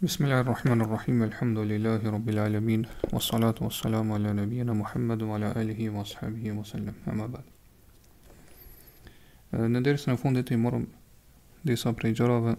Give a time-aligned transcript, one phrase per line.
[0.00, 1.28] Bismillahirrahmanirrahim.
[1.28, 2.86] Rabbil alamin.
[3.10, 6.54] Wassalatu wassalamu ala nabiyyina Muhammad wa ala alihi wa wasallam.
[6.56, 6.94] wa sallam.
[7.10, 7.42] Amma ba'd.
[9.58, 10.84] Në dersën e fundit i morëm
[11.66, 12.54] disa prej gjërave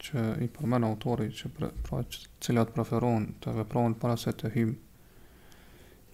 [0.00, 2.00] që i përmen autori që pra, pra
[2.40, 4.74] cilat preferon të veprojnë para se të hyjnë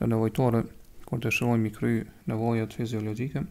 [0.03, 0.65] në nevojtore
[1.07, 1.93] kur të shërojmë i kry
[2.35, 3.47] nevojat fiziologike.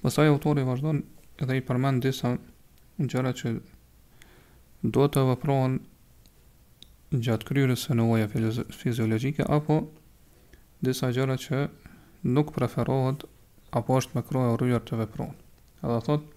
[0.00, 1.04] Pastaj autori vazhdon
[1.44, 2.38] edhe i përmen disa
[2.96, 3.58] gjëra që
[4.84, 5.78] do të vëpron
[7.16, 8.26] gjatë kryrës së nëvoja
[8.76, 9.78] fiziologike, apo
[10.84, 11.60] disa gjëra që
[12.28, 13.24] nuk preferohet,
[13.72, 15.30] apo është me kroja o rrujër të vëpron.
[15.80, 16.28] Edhe thot,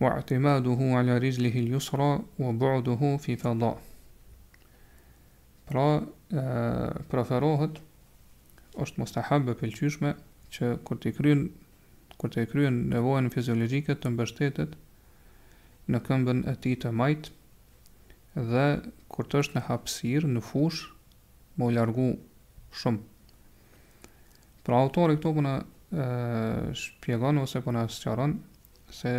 [0.00, 2.08] wa atimaduhu ala rizlihi hiljusra
[2.40, 3.74] wa buuduhu fi fada.
[5.68, 6.44] Pra, e,
[7.12, 7.82] preferohet,
[8.80, 10.14] është mustahabë pëlqyshme,
[10.56, 11.44] që kur të i kryen,
[12.16, 14.72] kur të i kryen nevojën fiziologike të mbështetet,
[15.90, 17.30] në këmbën e ti të majt
[18.36, 18.64] dhe
[19.10, 20.84] kur të është në hapësir në fush
[21.58, 22.08] më largu
[22.82, 24.06] shumë
[24.66, 25.56] pra autori këtu po na
[26.78, 29.14] shpjegon ose po na se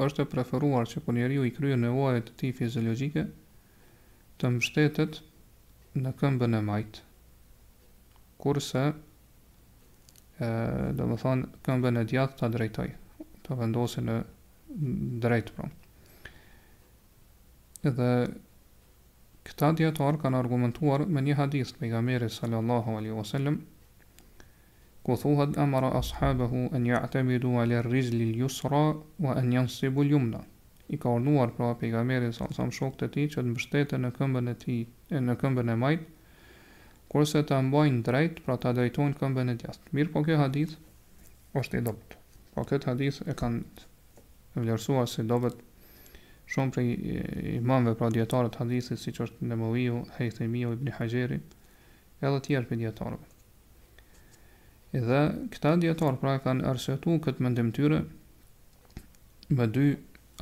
[0.00, 3.26] është e preferuar që kur po njeriu i kryen nevojat e tij fiziologjike
[4.40, 5.20] të mbështetet
[6.00, 7.02] në këmbën e majt
[8.40, 8.86] kurse
[10.40, 10.48] ë
[10.96, 12.88] dhe të thon këmbën e djathtë ta drejtoj
[13.44, 14.14] të vendosi në
[15.20, 15.76] drejt pronë.
[17.88, 18.06] Edhe
[19.48, 23.54] këta djetarë kanë argumentuar me një hadith për gëmëri sallallahu alaihi wasallam,
[25.08, 28.28] ku thuhet amara ashabahu an ya'tamidu ala ar-rijli
[28.70, 30.42] wa an yansibu al-yumna.
[30.90, 34.54] I ka urnuar pra pejgamberi sa shokët e tij që të mbështeten në këmbën e
[34.64, 34.82] tij,
[35.24, 36.00] në këmbën e majt,
[37.08, 39.94] kurse ta mbajnë drejt, pra ta drejtojnë këmbën e djathtë.
[39.96, 40.76] Mirë, po ky hadith
[41.62, 42.18] është i dobët.
[42.54, 43.86] Po këtë hadith e kanë
[44.60, 45.62] vlerësuar si dobët
[46.50, 46.88] shumë prej
[47.60, 51.38] imamve pra djetarët hadithit, si që është Nemoviju, Hejthemiju, Ibni Hajjeri,
[52.24, 53.28] edhe tjerë për djetarëve.
[55.00, 55.20] Edhe
[55.54, 58.00] këta djetarë pra kanë arsëtu këtë mëndim tyre
[59.54, 59.86] me dy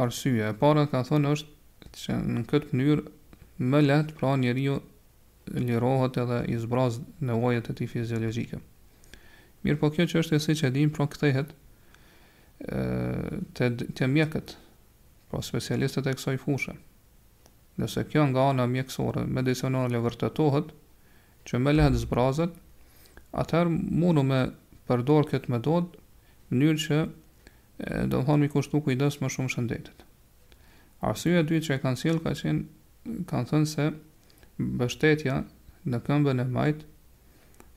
[0.01, 0.47] arsye.
[0.49, 3.05] E para ka thonë është që në këtë mënyrë
[3.69, 4.79] më letë pra njeri ju
[5.59, 8.63] lirohet edhe i zbrazë në vajet e ti fiziologike.
[9.67, 11.53] Mirë po kjo që është e si që edhim, pra këtëhet
[13.59, 13.69] të,
[13.99, 14.55] të mjekët,
[15.31, 16.75] pra specialistët e kësaj fushë.
[17.79, 20.73] Nëse kjo nga ana mjekësore, mjedisonale e vërtetohet
[21.49, 22.53] që më lehet zbrazët,
[23.39, 24.41] atëherë mundu me
[24.89, 25.93] përdor këtë metod
[26.51, 27.01] në mënyrë që
[28.11, 30.01] do të thonë mi kushtu kujdes më shumë shëndetit.
[31.09, 33.89] Arsyeja e dytë që e kanë sjell ka qenë kanë thënë se
[34.65, 35.37] mbështetja
[35.89, 36.81] në këmbën e majt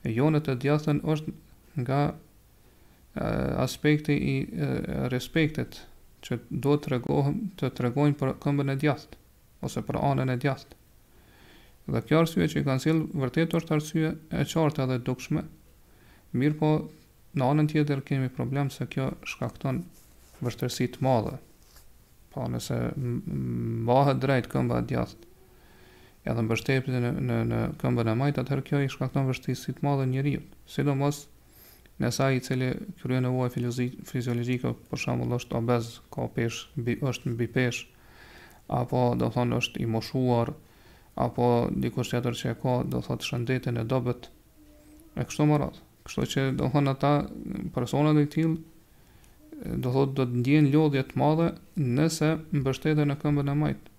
[0.08, 1.36] e jonët e djathën është
[1.84, 2.00] nga
[3.62, 4.34] aspekti i
[5.12, 5.82] respektit
[6.24, 9.20] që do të tregohen të tregojnë për këmbën e djathtë
[9.66, 10.78] ose për anën e djathtë.
[11.94, 15.42] Dhe kjo arsye që i kanë sill vërtet është arsye e qartë edhe dukshme.
[16.38, 16.70] Mirë po,
[17.38, 19.82] në anën tjetër kemi problem se kjo shkakton
[20.42, 21.36] vështërsi të madhe.
[22.32, 25.26] Po nëse mbahet drejt këmba e djathtë,
[26.32, 30.06] edhe mbështetje në në në këmbën e majtë, atëherë kjo i shkakton vështirësi të madhe
[30.10, 31.31] njeriu, sidomos ë
[32.02, 32.68] Në i cili
[32.98, 37.84] kryen nevojë fiziologjike, për shembull, është obez, ka pesh, bi, është mbi pesh,
[38.66, 40.50] apo do të thonë është i moshuar,
[41.14, 41.46] apo
[41.84, 44.26] dikush tjetër që ka, do të thotë shëndetin e dobët.
[45.14, 45.84] E kështu me radhë.
[46.08, 47.12] Kështu që do të thonë ata
[47.78, 51.46] personat e tillë do të thotë do të ndjejnë lodhje të madhe
[52.00, 53.94] nëse mbështeten në këmbën e majtë.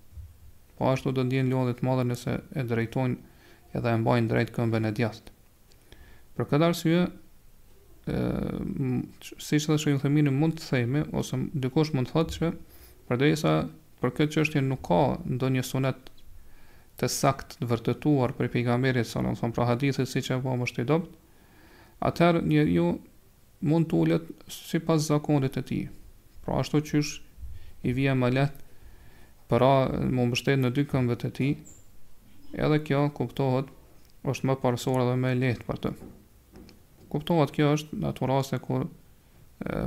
[0.76, 4.52] Po ashtu do të ndjejnë lodhje të madhe nëse e drejtojnë edhe e mbajnë drejt
[4.58, 5.30] këmbën e djathtë.
[6.34, 7.04] Për këtë arsye,
[8.04, 9.02] ë
[9.40, 12.50] si thashë një themin mund të themë ose dikush mund të thotë se
[13.08, 13.52] përderisa
[14.02, 14.98] për këtë çështje nuk ka
[15.36, 16.10] ndonjë sunet
[17.00, 20.88] të sakt të vërtetuar për pejgamberin sa nëse pra hadithe siç e bëmë është i
[20.90, 22.88] dobët atëherë një ju
[23.72, 24.26] mund të ulet
[24.58, 25.82] sipas zakonit të tij
[26.44, 27.00] pra ashtu që
[27.88, 28.60] i vija më lehtë
[29.48, 29.72] para
[30.04, 31.56] më mbështet në dy këmbët e tij
[32.66, 33.72] edhe kjo kuptohet
[34.28, 35.94] është më parsorë dhe më lehtë për të
[37.14, 38.88] kuptohet kjo është në ato raste kur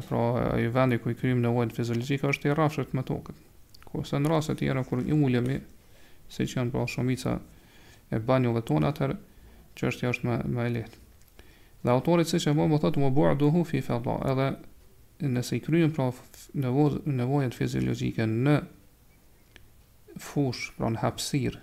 [0.07, 0.21] pra
[0.56, 3.35] ai vendi ku i krijmë nevojën fiziologjike është i rrafshët me tokën.
[3.91, 5.57] Kurse në raste të tjera kur i ulemi
[6.31, 7.33] se që janë pra shumica
[8.15, 9.15] e banjove tonë atër,
[9.77, 11.03] që është më më me e lehtë.
[11.83, 14.47] Dhe autorit si që më më thëtë më fi fërba, edhe
[15.35, 16.07] nëse i kryen pra
[16.53, 18.56] nevo, fiziologjike në
[20.30, 21.59] fush, pra në hapsir,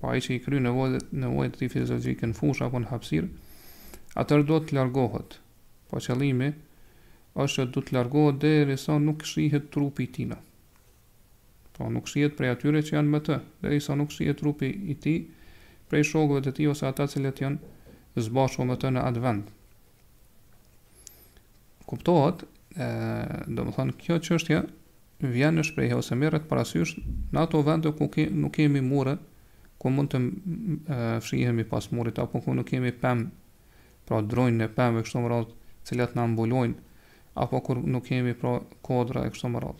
[0.00, 0.72] pa i që i kryjnë
[1.20, 3.28] nevojët të në fush apo në hapsir,
[4.18, 5.38] atër duhet të largohet.
[5.90, 6.50] Po qëllimi
[7.38, 10.36] është që duhet të largohet dhe risa nuk shihet trupi tina.
[11.72, 14.96] Po nuk shihet prej atyre që janë më të, dhe risa nuk shihet trupi i
[15.00, 15.14] ti
[15.88, 19.48] prej shogëve të ti ose ata cilët janë zbashko më të në atë vend.
[21.88, 22.44] Kuptohet,
[22.76, 22.86] e,
[23.48, 24.60] do më thonë, kjo qështja
[25.22, 26.96] vjen në shprejhe ose meret parasysh
[27.32, 29.16] në ato vende ku ke, nuk kemi mure,
[29.78, 33.26] ku mund të fshihemi pas murit, apo ku nuk kemi pem
[34.08, 35.56] pra drojnë në pëmë e kështu më radhë,
[35.88, 36.74] cilat në ambullojnë,
[37.42, 38.56] apo kur nuk kemi pra
[38.86, 39.72] kodra e kështu më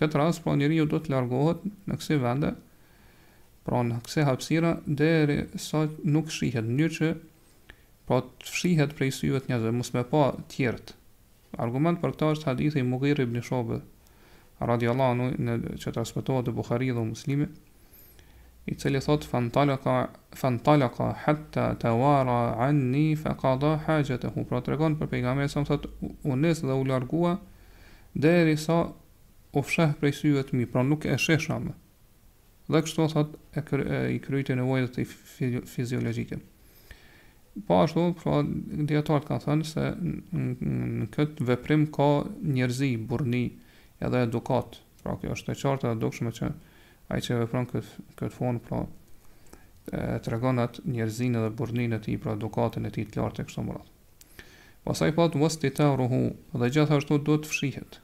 [0.00, 2.54] Këtë rras, pra njëri ju do të largohet në kësi vende,
[3.68, 7.10] pra në kësi hapsira, dhe sa nuk shihet një që,
[8.08, 10.22] pra të shihet prej syvet njëzë, mus me pa
[10.54, 10.96] tjertë.
[11.60, 13.82] Argument për këta është hadithi i ibn Shobë,
[14.64, 17.50] radiallahu në që të aspetohet të Bukhari dhe muslimi,
[18.66, 25.62] i cili thot fantalaka fantalaka hatta tawara anni faqada hajatahu pra tregon për pejgamberin sa
[25.64, 27.38] thot u nis dhe u largua
[28.14, 28.76] derisa
[29.52, 31.72] u fsheh prej syve të mi pra nuk e shesha më
[32.70, 36.38] dhe kështu thot e, e i kryte nevojat e fiziologjike
[37.66, 38.42] po ashtu pra
[38.86, 42.10] dietar ka thënë se në këtë veprim ka
[42.54, 43.46] njerëzi burni
[43.98, 46.52] edhe edukat pra kjo është e qartë edhe dukshme që
[47.10, 48.82] ai që vepron këtë këtë fond pra
[49.90, 53.62] e tregon at njerëzin edhe burrnin e tij pra edukatën e tij të lartë kështu
[53.66, 53.88] më radh.
[54.86, 56.20] Pastaj pat wastita ruhu
[56.60, 57.96] dhe gjithashtu do të fshihet.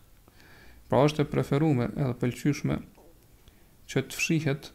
[0.90, 2.80] Pra është e preferuar edhe pëlqyeshme
[3.92, 4.70] që të fshihet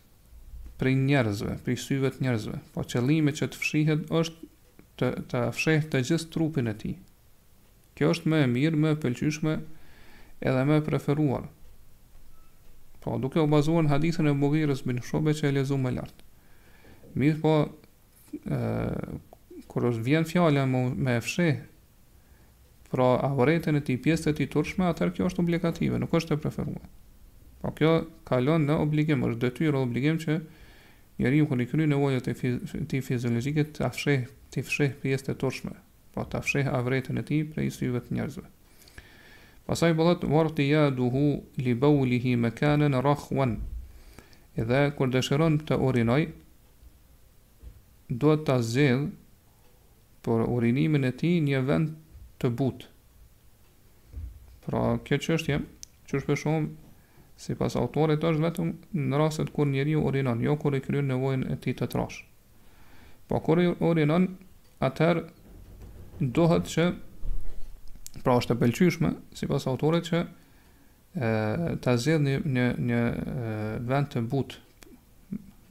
[0.80, 2.58] prej njerëzve, prej syve të njerëzve.
[2.74, 4.52] Po qëllimi që të fshihet është
[5.02, 6.96] të të fshehë të gjithë trupin e tij.
[7.98, 9.58] Kjo është më e mirë, më e pëlqyeshme
[10.48, 11.50] edhe më e preferuar.
[13.04, 16.20] Pra, duke u bazuar në hadithën e Mughirës bin Shobe që e lezu më lart.
[17.18, 17.54] Mirë po,
[18.46, 18.94] ë
[19.72, 21.48] kur është vjen fjala me, me fshi,
[22.92, 26.42] pra avoretën e ti pjesët e ti turshme, atër kjo është obligative, nuk është e
[26.46, 26.86] preferuar.
[27.64, 27.96] Po kjo
[28.28, 30.38] kalon në obligim, është detyrë obligim që
[31.24, 32.56] njeri u kënë i kënë nevojët e
[32.92, 34.30] ti fiziologike të afshih,
[35.02, 35.74] pjesët e turshme,
[36.14, 38.50] po të afshih avretën e ti prej syve të njerëzve.
[39.70, 41.22] Pasaj bëllët vartë të jaduhu
[41.66, 43.58] li baulihi me kanën rakhwan.
[44.58, 46.22] Edhe kur dëshëron të urinoj,
[48.22, 49.04] duhet të zedh
[50.26, 51.94] për urinimin e ti një vend
[52.42, 52.88] të but.
[54.66, 55.60] Pra, kjo qështje,
[56.10, 56.66] që është përshom,
[57.42, 58.74] si pas autorit është vetëm
[59.10, 62.26] në rraset kur njeri urinon, jo kur i kryrë nevojnë e ti të trash.
[63.30, 64.28] Po, kur i urinon,
[64.90, 65.24] atër
[66.38, 66.90] duhet që
[68.20, 71.30] Pra është e pëlqyshme, si pas autorit që e,
[71.84, 73.00] të zedh një, një, një
[73.88, 74.58] vend të but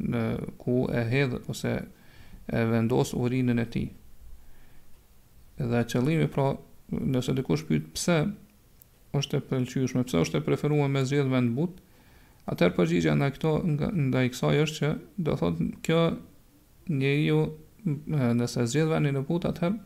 [0.00, 0.22] në,
[0.60, 1.74] ku e hedhë ose
[2.48, 3.84] e vendosë urinën e ti.
[5.60, 6.48] Dhe qëllimi, pra,
[6.96, 8.16] nëse dikush pyet pse
[9.20, 11.76] është e pëlqyeshme, pse është e preferuar me zgjedh vend but,
[12.50, 14.90] atëherë përgjigjja ndaj këto nga ndaj kësaj është që
[15.28, 16.00] do thotë kjo
[16.98, 17.44] njeriu
[18.40, 19.76] nëse zgjedh vendin e but, atëherë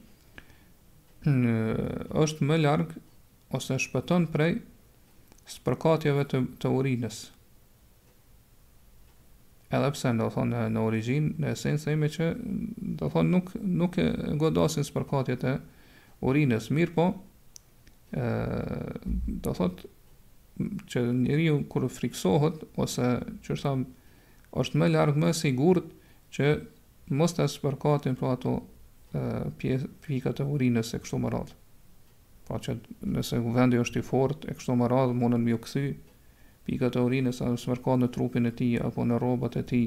[1.24, 2.90] është më larg
[3.54, 4.58] ose shpëton prej
[5.48, 7.22] spërkatjeve të, të urinës.
[9.74, 12.28] Edhe pse do thonë në origjinë, në esencë ime që
[13.00, 13.48] do thonë nuk
[13.80, 13.96] nuk
[14.40, 15.54] godasin spërkatjet e
[16.28, 17.06] urinës, mirë po,
[18.12, 18.60] ë
[19.44, 19.90] do thotë
[20.92, 23.08] që njeriu kur friksohet ose
[23.44, 23.56] që
[24.54, 25.88] është më larg më sigurt
[26.36, 26.54] që
[27.18, 28.52] mos ta spërkatin pra ato
[30.06, 31.56] pika të urinës e kështu më radhë.
[32.44, 32.74] Pa që
[33.14, 35.84] nëse vendi është i fort e kështu më radhë, mundën më ju kësi
[36.66, 39.82] pika të urinës a smërka në trupin e ti apo në robat e ti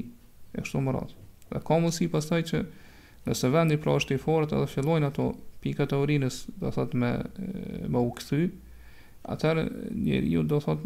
[0.56, 1.26] e kështu më radhë.
[1.52, 2.62] Dhe ka mësi pastaj që
[3.28, 5.28] nëse vendi pra është i fort edhe fillojnë ato
[5.62, 7.12] pika të urinës dhe thot me,
[7.90, 8.48] me u kësi,
[9.28, 9.64] atër
[10.06, 10.80] njeri ju do thot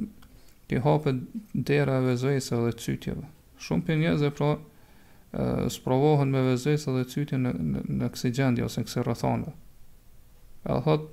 [0.70, 1.22] të hapët
[1.68, 3.24] dera e vezvesë dhe cytjeve.
[3.62, 4.50] Shumë për njëzë e pra
[5.68, 8.32] sprovohen me vezesa dhe cytin në, në, në kësi
[8.64, 9.54] ose në kësi rëthane.
[10.62, 11.06] E dhe thot,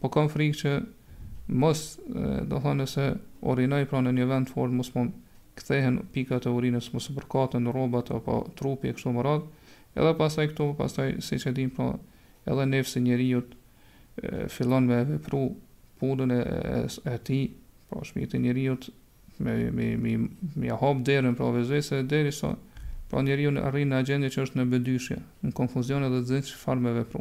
[0.00, 0.72] po kam frikë që
[1.58, 3.06] mos dhe thonë, se
[3.40, 5.16] orinaj pra në një vend fornë mos mund
[5.58, 9.68] këthehen pikat e orinës, mos më përkate në robat apo trupi e kështu më radhë,
[10.00, 11.90] edhe pasaj këtu, pasaj se që dim pra
[12.48, 13.58] edhe nefësi njëriut
[14.52, 15.44] fillon me vepru
[16.00, 16.80] punën e, e,
[17.12, 17.40] e ti,
[17.90, 18.86] pra shmiti njeriut,
[19.44, 22.71] me, me, me, me, me hapë derën pra vezesa dhe deri sa, so,
[23.12, 26.54] Pra njeriu në arrin në agendje që është në bëdyshje, në konfuzion edhe zinë që
[26.60, 27.20] farë me vepru.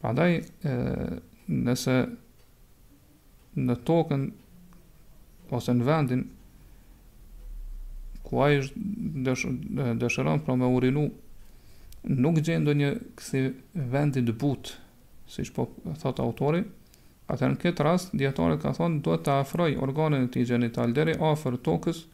[0.00, 0.32] Pra daj,
[0.70, 0.76] e,
[1.66, 1.96] nëse
[3.66, 4.24] në tokën
[5.58, 6.22] ose në vendin
[8.26, 11.04] ku ai është dëshiron për me urinu
[12.16, 13.44] nuk gjen ndonjë kësi
[13.92, 14.78] vendi të butë
[15.36, 15.68] siç po
[16.00, 16.64] thot autori
[17.34, 21.20] atë në këtë rast dietari ka thonë duhet të afroj organin e tij gjenital deri
[21.32, 22.06] afër tokës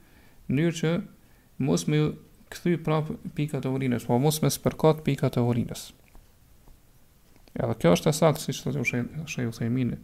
[0.51, 0.97] në mënyrë që
[1.63, 1.99] mos me
[2.53, 5.87] këthy prap pika të urinës, po mos me sëpërkat pika të urinës.
[7.57, 9.99] Ja, dhe kjo është e saktë, si që të të shëjë u thejmini.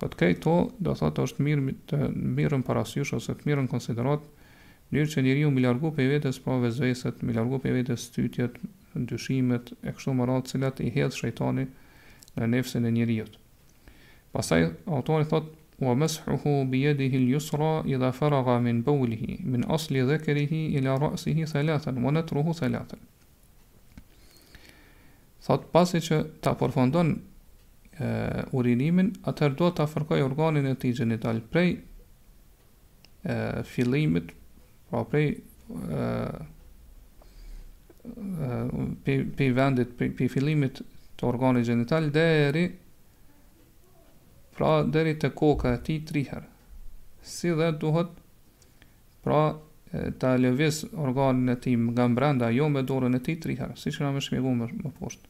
[0.00, 2.00] Po të kejto, do të të është mirë, të
[2.38, 4.26] mirën parasysh, ose të mirën konsiderat,
[4.94, 8.58] njërë që njëri u më për e vetës, po vezveset, më për e vetës, tytjet,
[8.96, 11.66] ndyshimet, e kështu më ratë, cilat i hedhë shëjtani
[12.36, 13.34] në nefësin e njëriot.
[14.36, 19.64] Pasaj, autori thotë, wa meshu hu bi jedih il jusra idha faraga min bawlihi min
[19.70, 22.98] asli dhekerihi ila rasihi thalatan wa natruhu thalatan
[25.46, 27.16] thot pasi që ta përfondon
[28.52, 31.76] urinimin, atër do ta fërkaj organin e ti genital prej
[33.64, 34.32] fillimit
[34.90, 35.28] pra prej
[39.36, 40.80] për vendit për fillimit
[41.16, 42.64] të organit genital deri
[44.56, 46.44] pra deri te koka e tij triher.
[47.22, 48.10] Si dhe duhet
[49.24, 49.56] pra
[50.20, 54.20] ta lëviz organin e tij nga brenda jo me dorën e tij triher, siç kemi
[54.24, 55.28] shpjeguar më, më poshtë.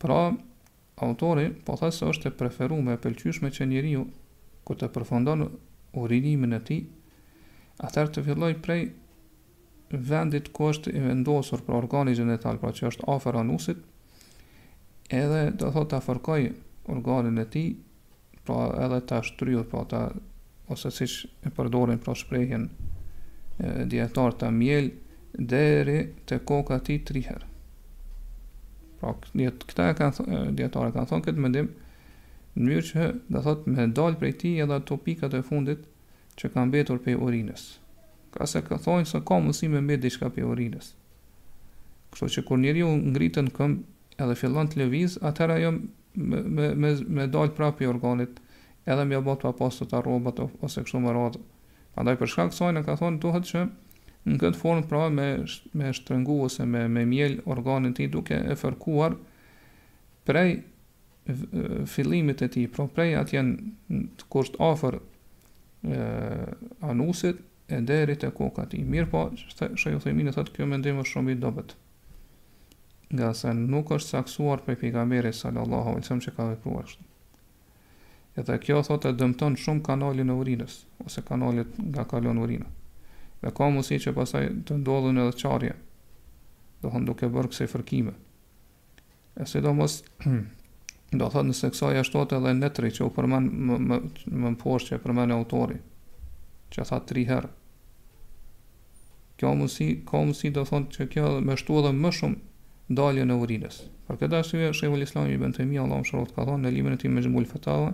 [0.00, 0.20] Pra
[1.04, 4.04] autori po thotë se është e preferuar e pëlqyeshme që njeriu
[4.66, 5.44] kur të përfundon
[6.00, 6.80] urinimin e tij,
[7.84, 8.88] atëherë të filloj prej
[9.90, 15.70] vendit ku është i vendosur për organi gjenetal, pra që është aferanusit anusit, edhe të
[15.74, 16.48] thot të afërkoj
[16.94, 17.62] organin e ti
[18.48, 20.00] pra edhe ta shtryu pra ta
[20.72, 21.14] ose siç
[21.44, 22.68] e përdorin pra shprehjen
[23.92, 24.88] dietar ta miel
[25.52, 27.48] deri te koka ti 3 herë.
[29.00, 31.68] Pra këta e kanë thonë dietarë kanë thonë këtë mendim
[32.56, 35.84] në mënyrë që do thotë me dal prej tij edhe ato pika të fundit
[36.38, 37.66] që kanë mbetur pe urinës.
[38.34, 40.94] Ka se ka thonë se ka mundësi me me diçka pe urinës.
[42.12, 45.72] Kështu që kur njeriu ngritën këmbë edhe fillon të lëviz, atëra jo
[46.14, 48.38] me me me dal prapë organit
[48.88, 51.38] edhe më bëhet pa pas të rrobat ose kështu më radh.
[51.94, 53.64] Prandaj për shkak kësaj ne ka thonë duhet që
[54.28, 55.28] në këtë formë pra me
[55.80, 59.16] me shtrëngu ose me me miel organin ti duke e fërkuar
[60.28, 60.58] prej
[61.88, 64.96] fillimit e tij, pra prej atje në kusht afër
[66.92, 68.78] anusit e deri te koka ti.
[68.80, 71.76] Mirë po, shajo themin e thotë kjo mendim është shumë i dobët
[73.10, 77.04] nga se nuk është saksuar për pejgamberi sallallahu alaihi wasallam që ka vepruar kështu.
[78.38, 80.74] Edhe kjo thotë dëmton shumë kanalin e urinës
[81.06, 82.68] ose kanalet nga kalon urina.
[83.40, 85.72] Dhe ka mundësi që pasaj të ndodhin edhe çarje.
[86.82, 88.12] Do duke bërë kësaj fërkime.
[89.40, 93.78] E se do mos do thotë nëse kësaj ashtot edhe netri që u përmen më,
[93.88, 95.80] më, më, që e përmen e autori
[96.74, 97.48] që tha tri herë
[99.40, 102.44] kjo mundësi ka mundësi do thonë që kjo më shtu edhe më shumë
[102.88, 103.80] dalje në urinës.
[104.08, 106.62] Për këtë dhe shqyve, shqyve lë islami i bëndë të mi, Allah më ka thonë,
[106.64, 107.90] në limën e ti me gjëmbul fëtave,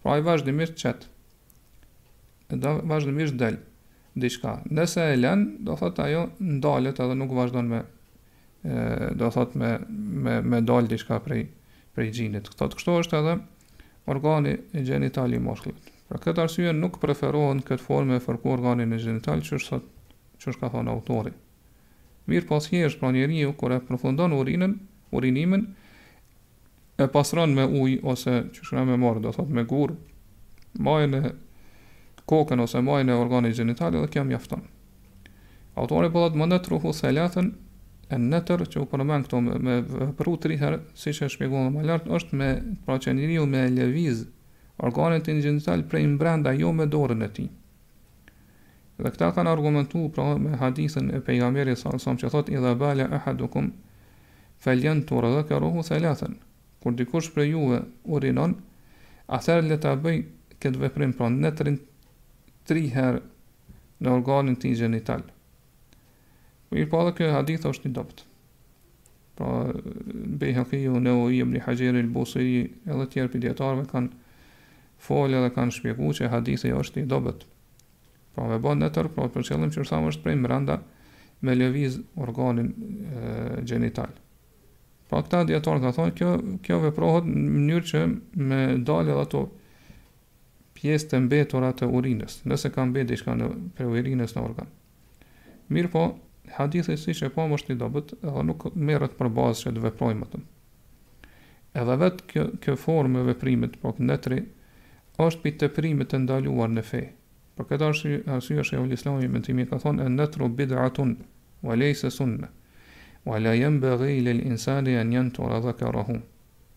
[0.01, 1.11] pra e vazhdimisht qëtë,
[2.57, 3.59] dhe vazhdimisht delë,
[4.15, 4.61] diçka.
[4.71, 7.83] Nëse e lenë, do thëtë ajo ndalët edhe nuk vazhdon me,
[8.63, 11.47] do thot me me me dal diçka prej
[11.95, 12.47] prej gjinit.
[12.47, 13.33] të kështu është edhe
[14.07, 15.91] organi i gjenital i moshkullit.
[16.09, 19.83] Për këtë arsye nuk preferohen këtë formë e fërku organin e gjenital që është thot
[20.41, 21.31] që është ka thonë autori.
[22.27, 24.73] Mirë pas po është pra njeriu, kër e përfundon urinën,
[25.15, 25.65] urinimin,
[26.99, 29.95] e pasron me ujë ose që shkëra me marë, do thot me gurë,
[30.79, 31.23] majën e
[32.27, 34.63] kokën ose majën e organi gjenitali dhe kja mjafton.
[35.75, 37.51] Autori po të mëndet ruhu thelatën
[38.17, 41.83] në netër që u përmen këto me, me vëpru të rihar si që është më
[41.87, 42.49] lartë është me
[42.85, 43.13] pra që
[43.49, 44.25] me leviz
[44.83, 47.47] organet të një prej më brenda jo me dorën e ti
[49.03, 53.03] dhe këta kanë argumentu pra me hadithën e pejgamberi sa që thot i dhe bale
[53.09, 53.71] e hadukum
[54.63, 55.99] feljen të rëdhe kërohu se
[56.83, 58.55] kur dikush prej juve urinon
[59.31, 60.17] atër le të bëj
[60.63, 61.77] këtë veprim pra në netërin
[62.67, 65.23] tri në organin të një
[66.73, 68.23] Mirë po, kjo hadith është i dobët.
[69.37, 69.49] Pra,
[70.39, 72.49] Bej Hakiju, Neu Ijem, Hajjeri, Lë
[72.95, 74.09] edhe tjerë për djetarëve kanë
[75.03, 77.45] folë edhe kanë shpjegu që hadithi është i dobet.
[78.33, 80.79] Pra, me bëndë të tërë, pra, për qëllim që është është prej më randa
[81.43, 83.29] me lëviz organin e,
[83.69, 84.13] genital.
[85.09, 86.31] Pra, këta djetarë të thonë, kjo,
[86.65, 88.03] kjo veprohet në mënyrë që
[88.49, 89.43] me dalë edhe ato
[90.77, 94.71] pjesë të mbetura të urinës, nëse kanë mbetë që në pre urinës në organ.
[95.73, 96.07] Mirë po,
[96.57, 99.83] hadithi si që e pomë është i dobet edhe nuk merët për bazë që të
[99.85, 100.43] veprojmë atëm.
[101.81, 104.41] Edhe vetë kjo, kjo formë e veprimit, po këtë nëtri,
[105.23, 107.05] është për të primit të ndaluar në fej.
[107.57, 110.47] Për këtë arsy, arsy është e u lislami me të imi ka thonë, e netru
[110.49, 111.15] bidratun,
[111.63, 112.49] u alej se sunne,
[113.25, 116.19] u alejem bëgë lë l'insani insani e njën të oradha ka rahu.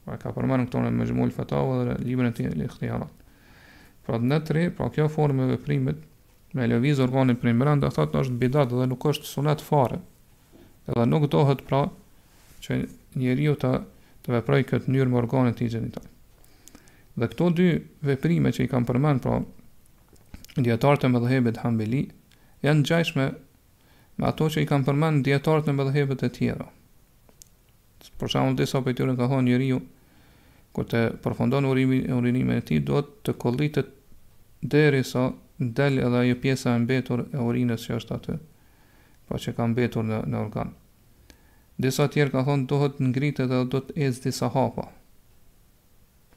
[0.07, 3.25] Pra ka përmarë në këtore me gjmull fatavë dhe libën e të i lihtiharat.
[4.07, 6.05] Pra të netri, pra kjo formë e veprimit,
[6.57, 9.99] me lëviz organin për imbrën dhe është bidat dhe nuk është sunet fare
[10.89, 11.83] edhe nuk dohet pra
[12.65, 12.79] që
[13.21, 13.73] njeriu të
[14.27, 16.09] të këtë njërë më organet të i gjenital
[17.21, 17.67] dhe këto dy
[18.09, 19.37] veprime që i kam përmen pra
[20.65, 22.01] djetartën më dhehebet hambeli
[22.65, 23.27] janë gjajshme
[24.17, 26.71] me ato që i kam përmen djetartën më dhehebet e tjera
[28.21, 29.79] për shumë në disa për në ka thonë njeriu, ju
[30.77, 33.91] kur të përfondon urinime e ti do të kollitet
[34.73, 38.35] deri sa del edhe ajo pjesa e mbetur e urinës që është aty,
[39.27, 40.75] pa po që ka mbetur në, në organ.
[41.81, 44.87] Disa tjerë ka thonë, dohet ngritet edhe do të ecë disa hapa.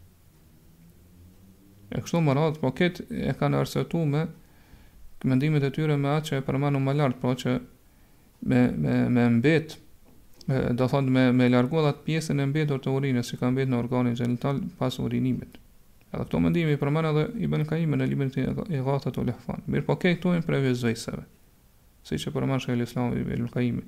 [1.89, 4.27] E kështu më radhë, po këtë e kanë arsëtu me,
[5.23, 7.55] mendimet e tyre me atë që e përmanu më lartë, pra po që
[8.49, 9.75] me, me, me mbet,
[10.77, 13.69] do thonë me, me largohë dhe atë pjesën e mbet të urinës, që ka mbet
[13.69, 15.57] në organin gjenital pas urinimit.
[16.09, 18.47] Edhe këto mendimi i përmanu edhe i bënë kaime në të
[18.77, 19.61] i gatët u lehfan.
[19.69, 21.21] Mirë po ke këtojnë prej vizvejseve,
[22.07, 23.83] si që përmanu shkëllë lëslamu i bënë kaime.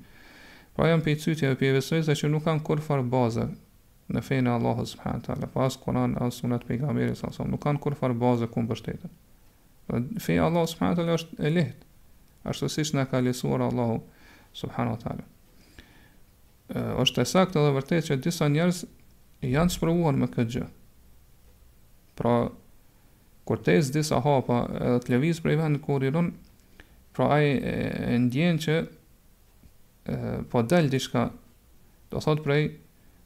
[0.76, 3.48] Pra janë për i cytje dhe për i vizvejse që nuk kanë kur farë baze
[4.12, 7.82] në fenë Allahës subhanahu wa pas Kur'anit as sunet pejgamberit sallallahu alaihi wasallam nuk kanë
[7.84, 9.12] kur farbazë kumbështetën
[10.20, 11.84] feja Allahu subhanahu wa taala është e lehtë,
[12.48, 13.98] ashtu siç na ka lësuar Allahu
[14.56, 15.26] subhanahu wa taala.
[17.02, 18.84] Është e saktë edhe vërtet që disa njerëz
[19.54, 20.66] janë sprovuar me këtë gjë.
[22.16, 22.32] Pra
[23.48, 26.32] kur të disa hapa edhe të lëviz prej vendit ku rron,
[27.12, 28.20] pra e, ndjenë
[28.56, 31.26] ndjen që e, po dal diçka,
[32.10, 32.70] do thot prej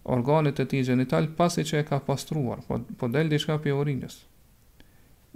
[0.04, 4.16] organit të tij gjenital pasi që e ka pastruar, po po dal diçka pe urinës.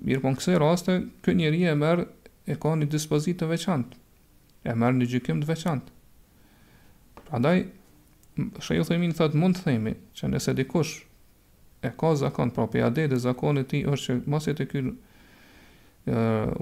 [0.08, 2.06] Mirë po në këse raste, kë njeri e merë
[2.50, 3.98] e ka një dispozit të veçantë,
[4.64, 5.92] e merë një gjykim të veçantë.
[7.26, 7.58] Pra daj,
[8.64, 10.94] shëjë thëjmi në thëtë mund të themi, që nëse dikush
[11.84, 14.92] e ka zakon, pra për ade dhe zakonit ti është që mosjet e kërë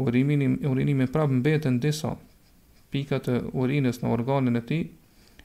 [0.02, 2.16] urimin urinimi prapë mbetën disa
[2.92, 4.88] pikat e urinës në organin e tij,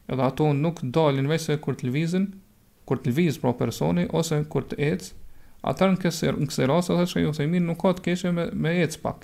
[0.10, 2.26] edhe ato nuk dalin vese kur të lvizin,
[2.90, 5.14] kur të lviz pra personi ose kur të ecë,
[5.63, 6.32] Atër në kësë
[6.67, 9.21] rrasë, atër shkaj ose mirë nuk ka të keshe me, me ecë pak.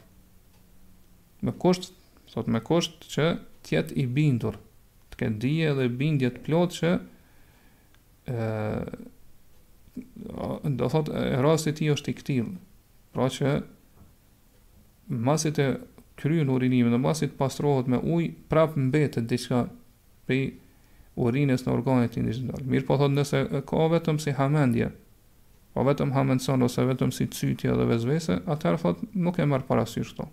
[1.44, 1.90] Me kusht,
[2.32, 3.26] thot me kusht që
[3.68, 4.56] tjetë i bindur.
[5.12, 6.92] Të këtë dije dhe bindje të plotë që
[8.32, 8.46] e,
[10.24, 11.12] dhe thot
[11.68, 12.56] e ti është i këtilë.
[13.16, 13.54] Pra që
[15.28, 15.68] masit e
[16.20, 20.42] kry në urinime dhe masit pastrohet me uj prap mbetet diçka shka pej
[21.20, 22.64] urinës në organet të indisindarë.
[22.72, 24.92] Mirë po thot nëse ka vetëm si hamendje,
[25.80, 30.10] po vetëm hamendson ose vetëm si cytje dhe vezvese, atëherë thot nuk e marr parasysh
[30.12, 30.26] këto.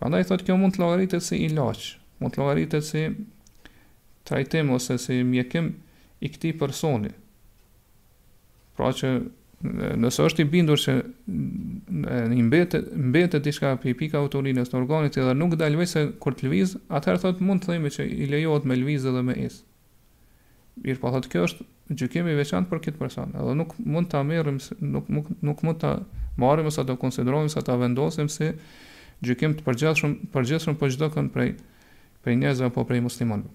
[0.00, 3.02] Prandaj thot kjo mund të llogaritet si ilaç, mund të llogaritet si
[4.30, 5.68] trajtim ose si mjekim
[6.24, 7.12] i këtij personi.
[8.80, 9.10] Pra që
[10.00, 10.96] nëse është i bindur që
[12.38, 16.48] i mbetet mbetet diçka pe pika autorinës në organit dhe nuk dal vetë kur të
[16.48, 19.60] lviz, atëherë thot mund të themi që i lejohet me lvizje dhe me is.
[20.80, 23.34] Mirpo po thot kjo është gjykimi i veçantë për këtë person.
[23.36, 25.96] Edhe nuk mund ta merrim, nuk nuk nuk mund ta
[26.40, 28.54] marrim ose ta konsiderojmë sa ta vendosim se
[29.24, 31.50] gjykim të përgjithshëm, përgjithshëm për çdo kënd prej
[32.24, 33.52] prej njerëz apo prej muslimanëve.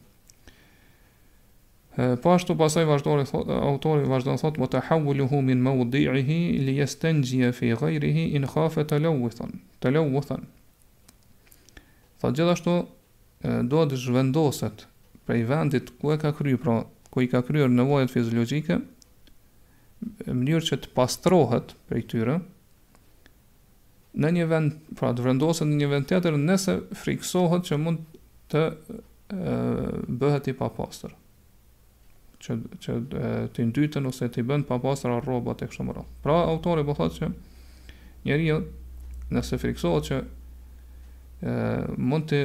[2.23, 6.21] Po ashtu pasoj vazhdojnë thot, autori vazhdojnë thotë Më të hawullu hu min më udi'i
[6.23, 9.49] hi Li jesë fi gajri hi In khafe të lau vëthën
[9.81, 10.05] Të lau
[12.21, 12.77] gjithashtu
[13.67, 14.85] Do të zhvendoset
[15.25, 18.79] Prej vendit ku e ka kry Pra ku i ka kryer nevojat fiziologjike,
[20.27, 22.37] në mënyrë që të pastrohet prej tyre,
[24.19, 28.17] në një vend, pra të vendoset në një vend tjetër, nëse friksohet që mund
[28.51, 29.57] të e,
[30.21, 31.13] bëhet i papastër.
[32.39, 32.95] Që që
[33.57, 36.21] të ndytën ose të bën papastër rrobat e kështu me radhë.
[36.23, 37.31] Pra autori po thotë që
[38.23, 38.59] njeriu jo,
[39.35, 40.19] nëse friksohet që
[41.43, 41.55] e,
[41.99, 42.43] mund të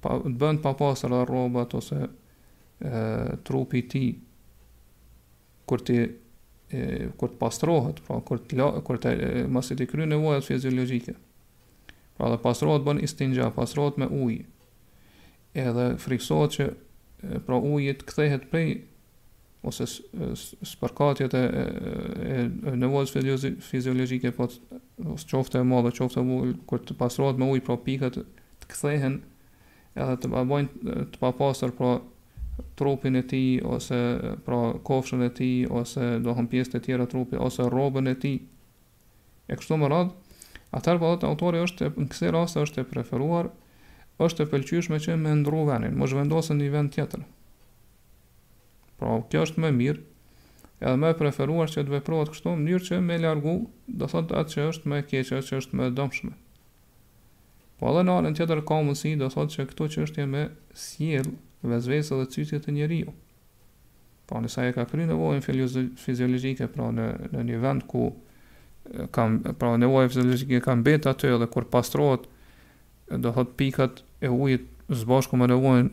[0.00, 2.06] pa, bën papastër rrobat ose
[3.42, 4.10] trupi i tij
[5.66, 6.00] kur ti
[7.16, 9.10] kur të pastrohet, pra kur të kur të
[9.54, 11.14] mos të kryen nevojat fiziologjike.
[12.16, 14.42] Pra dhe pastrohet bën istinxha, pastrohet me ujë.
[15.56, 16.66] Edhe friksohet që
[17.46, 18.74] pra uji të kthehet prej
[19.66, 19.86] ose
[20.66, 22.34] spërkatjet e, e,
[22.72, 23.14] e nevojës
[23.66, 27.78] fiziologjike po ose qofte e madhe qofte e vogël kur të pastrohet me ujë pra
[27.86, 29.16] pikat të kthehen
[29.96, 31.96] edhe të bëjnë të papasër, pra
[32.74, 37.66] trupin e ti, ose pra kofshën e ti, ose dohën pjesët e tjera trupi, ose
[37.72, 38.32] robën e ti,
[39.48, 40.36] e kështu më radhë,
[40.78, 43.50] atër pa po, dhe të autori është, e, në këse rase është e preferuar,
[44.22, 47.24] është e pëlqyshme që me ndru venin, më zhvendosë një vend tjetër.
[48.96, 50.06] Pra, kjo është më mirë,
[50.80, 53.56] edhe më preferuar që të veprohet kështu, në njërë që me largu,
[53.92, 56.32] dhe thot atë që është më keqë, atë që është më dëmshme.
[57.76, 60.46] Po edhe në anën tjetër ka mundësi, dhe thotë që këto që është me
[60.80, 63.12] sjellë, vezvesa dhe cytje të njeriu.
[64.26, 65.44] Po nëse e ka kryer nevojën
[66.02, 68.08] fiziologjike pra në në një vend ku
[69.14, 72.26] kam pra nevojë fiziologjike kam bet aty edhe kur pastrohet
[73.10, 75.90] do thot pikat e ujit zbashku me nevojën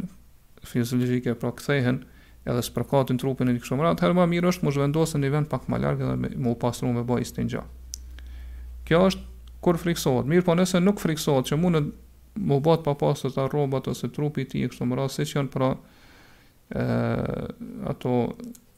[0.65, 1.97] fiziologike, pra këthehen
[2.45, 5.31] edhe përkatin trupin e një kështu mërat, herë më mirë është më zhvendosë në një
[5.35, 7.63] vend pak më largë dhe më u pasru me bëjë istin gja.
[8.87, 9.25] Kjo është
[9.65, 11.85] kur friksohet, mirë po nëse nuk friksohet që mundë
[12.35, 15.37] mu bat pa pasër të robat ose trupit i e kështë më rrasë, se që
[15.37, 15.67] janë pra
[16.69, 16.83] e,
[17.93, 18.13] ato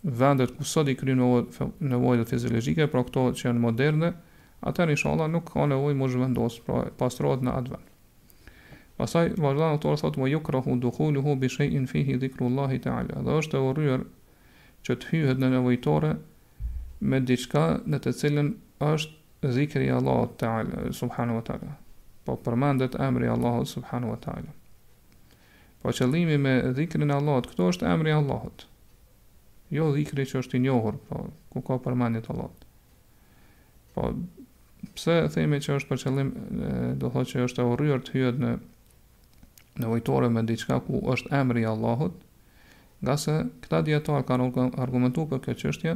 [0.03, 4.11] vendet ku sot i kryin nevojë dhe fiziologike, pra këto që janë moderne,
[4.67, 7.91] atër isha nuk ka nevojë më zhvendosë, pra pasërot në atë vend.
[8.95, 11.33] Pasaj, vazhdan të orë thotë, më ju krahu dukhulu hu
[11.65, 14.05] in fihi dhikru Allahi ta'ala, dhe është e orryer
[14.85, 16.13] që të hyhet në nevojtore
[17.01, 21.73] me diçka në të cilën është zikri Allah ta'ala, subhanu wa ta'ala
[22.25, 24.51] po përmendet emri Allahu subhanahu wa taala.
[25.81, 28.63] Po qëllimi me dhikrin e Allahut, këto është emri i Allahut.
[29.77, 32.65] Jo dhikri që është i njohur, po ku ka përmendje të Allahut.
[33.93, 34.09] Po
[34.97, 36.31] pse themi që është për qëllim,
[37.03, 38.55] do thotë që është e urryer të hyet në
[39.83, 42.17] nevojtore me diçka ku është emri i Allahut,
[43.05, 45.93] nga se këta dietar kanë argumentuar për këtë çështje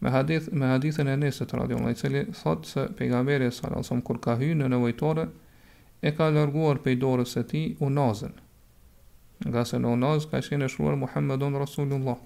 [0.00, 3.84] me hadith me hadithin e nesët, radhiyallahu anhu, i cili thotë se pejgamberi sallallahu alajhi
[3.84, 5.26] wasallam kur ka hyrë në nevojtore,
[6.00, 8.32] e ka larguar pej dorës e ti unazën.
[9.46, 12.16] Nga se në unazë ka e shruar Muhammedon Rasulullah.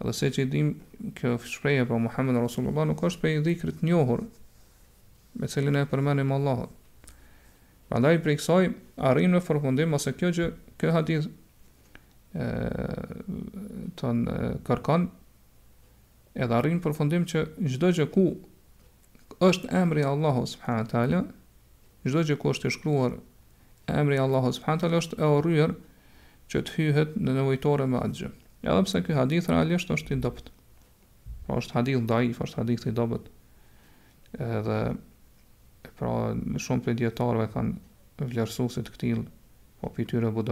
[0.00, 0.68] Dhe se që i dim
[1.18, 4.22] kjo shpreje për Muhammed Rasulullah nuk është pej dhikrit njohur
[5.34, 6.70] me cilin e përmenim Allahot.
[7.90, 8.70] Pandaj për i kësaj
[9.10, 10.48] arrinë me fërfundim ose kjo që
[10.80, 11.28] kjo hadith
[14.00, 14.36] të në
[14.70, 15.08] kërkan
[16.40, 18.24] edhe arrinë përfundim që gjdo gjë ku
[19.46, 21.16] është emri Allahu s.w.t
[22.08, 23.14] çdo gjë është e shkruar
[24.02, 25.72] emri i Allahut subhanahu taala është e urryer
[26.52, 28.30] që të hyhet në nevojtore me atë gjë.
[28.68, 30.48] Edhe pse ky hadith realisht është i dobët.
[31.44, 33.28] Pra është hadith dhaif, është hadith i dobët.
[34.38, 34.78] Edhe
[35.98, 39.20] pra në shumë prej dietarëve kanë vlerësuar se të këtill
[39.80, 40.44] po për Abu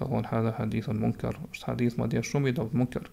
[0.00, 3.08] ka thonë hadha hadithun munkar, është hadith madje shumë i dobët munkar.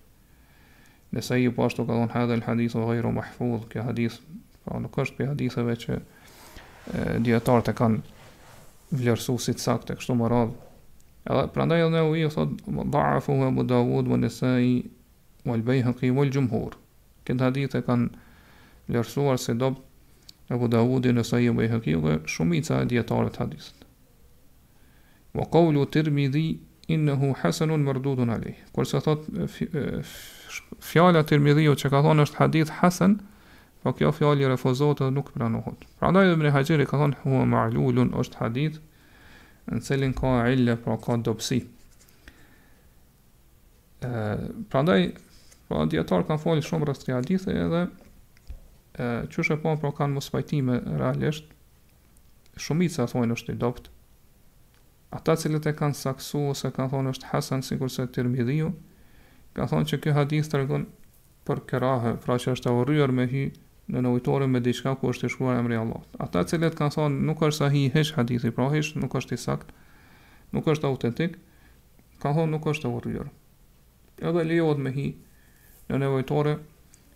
[1.11, 4.19] Nëse i pashtu po ka thonë hadha al hadithu ghayru mahfuz, ky hadith
[4.63, 5.99] pra nuk është për haditheve që
[7.19, 8.01] dietarët e kanë
[8.91, 10.53] vlerësu si të saktë kështu më radh.
[11.29, 12.53] Edhe prandaj edhe u thot
[12.93, 14.81] dha'afu Abu Dawud wa Nisa'i
[15.45, 16.73] wal Bayhaqi wal Jumhur.
[17.25, 18.09] Këtë hadith e kanë
[18.89, 19.75] vlerësuar se do
[20.51, 23.85] Abu Dawudi në sa i më i hëki dhe shumica e djetarët hadithit.
[25.37, 26.59] Wa kaullu tërmi dhi
[27.41, 28.57] hasanun mardudun alayh.
[28.75, 28.85] ali.
[28.85, 29.19] se thot
[30.81, 33.21] fjala tërmi që ka thonë është hadith hasan,
[33.81, 35.87] Po kjo fjalë refuzot dhe nuk pranohet.
[35.97, 38.79] Pra da i dhe mre hajgjeri ka thonë Hua ma'lulun është hadith
[39.71, 41.61] Në cilin ka ille pra ka dopsi
[44.03, 44.97] Pra da
[45.71, 47.81] Pra djetar kanë fali shumë rast të hadith E edhe
[49.33, 51.49] Qushe pa pra kanë mos fajtime realisht
[52.61, 53.89] Shumit se thonë është i dopt
[55.17, 58.69] Ata cilët e kanë saksu Ose kanë thonë është hasan Sikur se të tërmidhiju
[59.57, 60.83] Kanë thonë që kjo hadith të rëgën
[61.49, 63.41] për kërahë, pra që është aurrujër me hy
[63.91, 65.99] në nëvojtore me diqka ku është të shkuar emri Allah.
[66.23, 69.39] Ata cilët kanë thonë nuk është sa hi hesh hadithi, pra hesh nuk është i
[69.41, 69.73] sakt,
[70.55, 71.33] nuk është autentik,
[72.23, 73.29] kanë thonë nuk është të vërë
[74.29, 75.07] Edhe lijohet me hi
[75.89, 76.53] në nëvojtore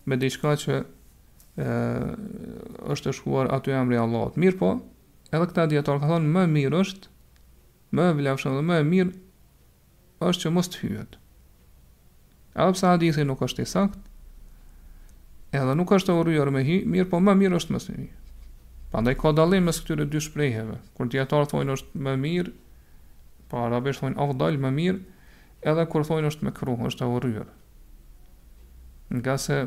[0.10, 0.86] me diqka që e,
[1.62, 4.32] është të shkuar aty emri Allah.
[4.42, 4.72] Mirë po,
[5.30, 7.12] edhe këta djetarë kanë thonë më mirë është,
[7.96, 11.20] më vlefshën dhe më mirë është që mos të hyët.
[12.66, 14.04] Edhe hadithi nuk është i saktë,
[15.56, 18.06] Edhe nuk është e urryer me hi, mirë po më mirë është mos hi.
[18.92, 20.80] Prandaj ka dallim mes këtyre dy shprehjeve.
[20.98, 22.54] Kur ti thonë është më mirë,
[23.50, 25.04] po arabisht thonë afdal më mirë,
[25.72, 27.52] edhe kur thonë është më kruh, është e urryer.
[29.16, 29.60] Nga se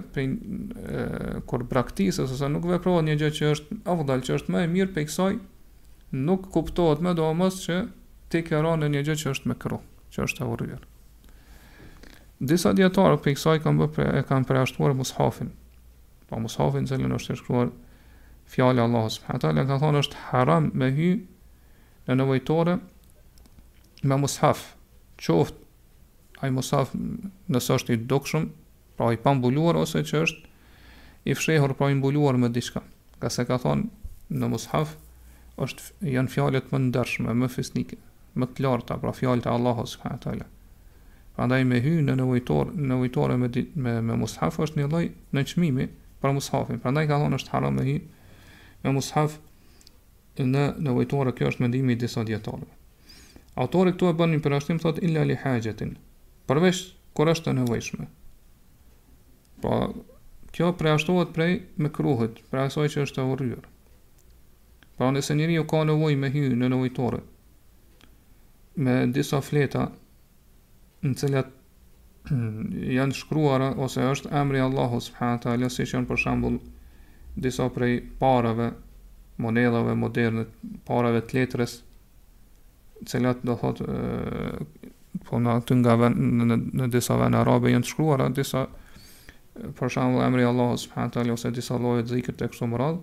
[1.48, 4.94] kur praktikës ose nuk veprohet një gjë që është afdal që është më e mirë
[4.96, 5.34] për kësaj,
[6.28, 7.78] nuk kuptohet më domos që
[8.32, 10.82] ti ke rënë një gjë që është më kruh, që është e urryer.
[12.50, 15.52] Disa djetarë për kësaj kanë për e kanë për ashtuar mushafin,
[16.28, 17.70] pa mushafin në cilin është shkruar
[18.52, 21.08] fjalë Allah subhanahu taala ka thonë është haram me hy
[22.08, 22.74] në nevojtore
[24.10, 24.62] me mushaf
[25.24, 25.56] çoft
[26.44, 28.48] ai mushaf nëse është i dukshëm
[28.98, 30.72] pra i pambuluar ose që është
[31.32, 32.82] i fshehur pra i mbuluar me diçka
[33.20, 33.88] ka se ka thonë
[34.38, 34.94] në mushaf
[35.64, 37.98] është janë fjalët më ndershme më fisnike
[38.38, 40.44] më të larta pra fjalët e Allahut subhanahu taala
[41.38, 45.04] prandaj me hy në nevojtor nevojtore me me, me mushaf është një lloj
[45.36, 45.88] në çmimi
[46.22, 46.78] për mushafin.
[46.82, 47.96] Prandaj ka thonë është haram me hi
[48.84, 49.38] me mushaf
[50.38, 52.74] në në kjo është mendimi i disa dietarëve.
[53.58, 55.96] Autori këtu e bën një përshtatim thotë ila li hajetin.
[56.46, 56.82] Përveç
[57.18, 58.06] kur është e nevojshme.
[59.62, 59.78] Po
[60.54, 63.64] kjo përjashtohet prej me kruhët, pra asoj që është e urryer.
[64.98, 67.18] Pra nëse njëri u ka nevoj me hy në nëvojtore,
[68.76, 69.88] me disa fleta,
[71.02, 71.50] në cilat
[72.98, 76.58] janë shkruara ose është emri Allahu subhanahu taala si që janë për shembull
[77.38, 78.70] disa prej parave
[79.44, 80.46] monedhave moderne
[80.88, 81.76] parave të letrës
[83.06, 83.86] cilat do thotë
[85.28, 88.64] po në nga ven, në, në, në disa vend arabe janë të shkruara disa
[89.78, 93.00] për shembull emri Allahu subhanahu taala ose disa lloje zikr tek kësaj rrad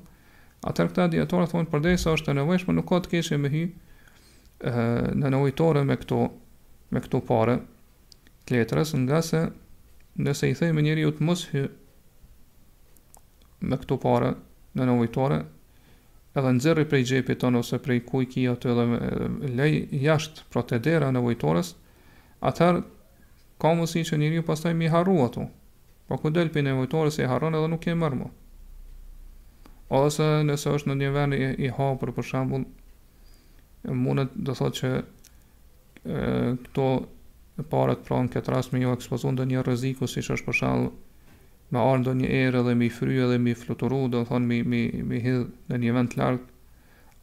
[0.66, 3.64] atëherë këta dietorë thonë përdesë është e nevojshme nuk ka të keshë me hy
[4.66, 6.24] në nevojtore me këto
[6.96, 7.58] me këto pare
[8.48, 9.40] të letrës nga se
[10.22, 11.48] nëse i thejmë njëri ju të mos
[13.66, 14.34] me këto pare
[14.78, 15.44] në në
[16.36, 19.74] edhe nëzirri prej gjepit tonë ose prej kuj kia të edhe lej
[20.06, 21.70] jashtë pro të dera në ujtores,
[22.44, 22.82] atëherë
[23.64, 25.46] ka mësi që njëri ju pastaj mi harrua ato,
[26.10, 28.28] po ku delpi në ujtores e haron edhe nuk e mërë mu.
[29.96, 32.68] Ose nëse është në një ven i, i hapër për shambull,
[33.96, 35.06] mundet dhe thot që e,
[36.68, 36.90] këto
[37.60, 40.50] e parët pra në këtë rast me jo ekspozu ndë një rëziku si që është
[40.50, 40.88] përshall
[41.74, 44.82] me arë ndë një erë dhe mi fryë dhe mi fluturu dhe thonë mi, mi,
[45.10, 46.52] mi hidhë në një vend të lartë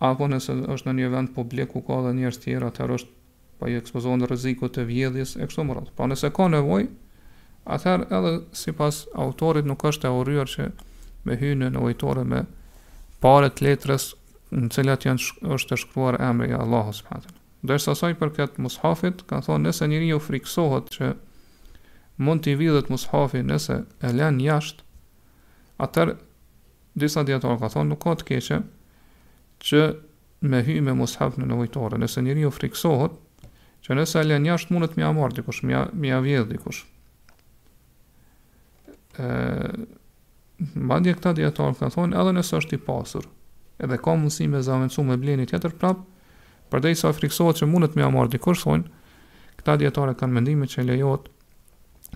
[0.09, 3.21] apo nëse është në një vend publik ku ka dhe njërës tjera të erë është
[3.61, 6.87] pa i ekspozu ndë rëziku të vjedhjes e kështu mërat pra po nëse ka nevoj
[7.77, 10.71] atëherë edhe si pas autorit nuk është e orryar që
[11.29, 12.45] me hynë në ujtore me
[13.23, 14.09] parët letrës
[14.53, 17.38] në cilat janë është të shkruar emri e Allahus Fatën.
[17.62, 21.11] Dërsa saj për këtë mushafit, kanë thonë nëse njëri ju friksohet që
[22.27, 24.83] mund t'i vidhët mushafi nëse e len jashtë,
[25.87, 26.12] atër
[26.98, 28.59] disa djetarë ka thonë nuk ka të keqe
[29.70, 29.79] që
[30.51, 32.01] me hy me mushaf në nëvojtore.
[32.03, 33.14] Nëse njëri ju friksohet
[33.87, 36.83] që nëse e len jashtë mundet mja marë dikush, mja, mja vjedh dikush.
[39.22, 39.29] E,
[40.75, 43.31] bandje këta djetarë ka thonë edhe nëse është i pasur,
[43.79, 46.09] edhe ka mundësi me zavendësu me blenit tjetër prapë,
[46.72, 48.56] Përdej sa friksohet që mundet me amarë dikur
[49.61, 51.26] këta djetare kanë mendimi që lejot,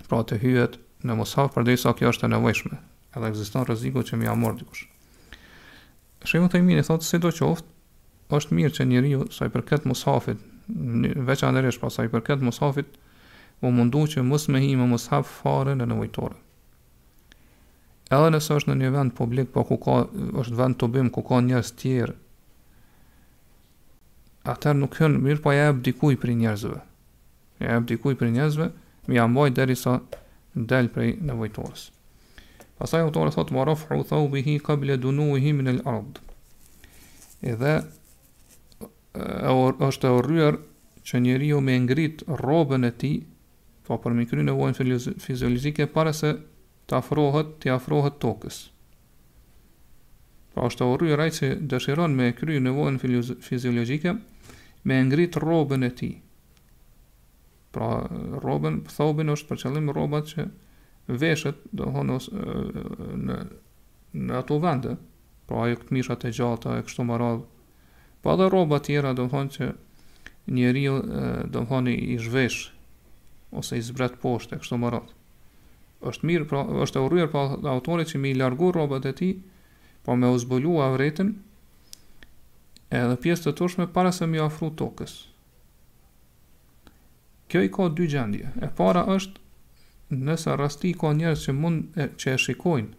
[0.08, 2.78] pra të hyet në mushaf, përdej sa kjo është e nevojshme,
[3.14, 4.80] edhe egziston rëzigo që me amarë dikur.
[6.26, 7.68] Shemë të i thotë, si do qoftë,
[8.40, 10.38] është mirë që njëri ju, sa i përket mushafit,
[11.28, 12.88] veç anërish, pra sa i përket mushafit,
[13.62, 16.34] u mundu që mës me hi me mushaf fare në nevojtore.
[18.10, 20.00] Edhe nëse është në një vend publik, po ku ka,
[20.42, 22.16] është vend të bim, ku ka njës tjerë,
[24.50, 26.78] atër nuk hënë mirë, po ja e bdikuj për njerëzve.
[27.64, 28.70] Ja e bdikuj për njerëzve,
[29.10, 29.96] mi amboj deri sa
[30.54, 31.86] del prej nevojtorës.
[32.80, 36.02] Pasaj autorë thotë, ma rafë u thau bihi kabile bile dunu i e lë
[37.46, 37.80] Edhe, e,
[39.48, 40.56] or, është e orryer
[41.06, 43.10] që njeri jo me ngrit robën e ti,
[43.86, 46.32] pa po për më kry nevojën fiziologjike para se
[46.88, 48.56] të afrohet, të afrohet tokës.
[50.56, 52.96] Po është është urryer ai që dëshiron me kry nevojën
[53.44, 54.16] fiziologjike,
[54.86, 56.12] me ngrit rrobën e tij.
[57.74, 58.06] Pra
[58.40, 60.46] rrobën, thobën është për qëllim rrobat që
[61.20, 63.40] veshët, do në
[64.16, 64.94] në ato vende,
[65.48, 67.42] pra ajo këmisha e gjata e kështu me radh.
[68.22, 69.66] Po edhe rroba tjera do thonë që
[70.56, 70.94] njeriu
[71.52, 72.62] do të i zhvesh
[73.56, 74.90] ose i zbret poshtë e kështu me
[76.06, 77.42] Është mirë, pra është e urryer pa
[77.74, 79.30] autorit që më i largu rrobat e tij,
[80.04, 81.30] pa po me më u zbulua vretën,
[82.94, 85.14] edhe pjesë të tërshme para se më ofru tokës.
[87.50, 88.52] Kjo i ka dy gjendje.
[88.64, 92.94] E para është nëse rasti ka njerëz që mund e, që e shikojnë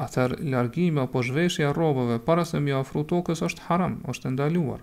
[0.00, 4.80] atër largime apo zhveshja e robëve para se më ofru tokës është haram, është ndaluar.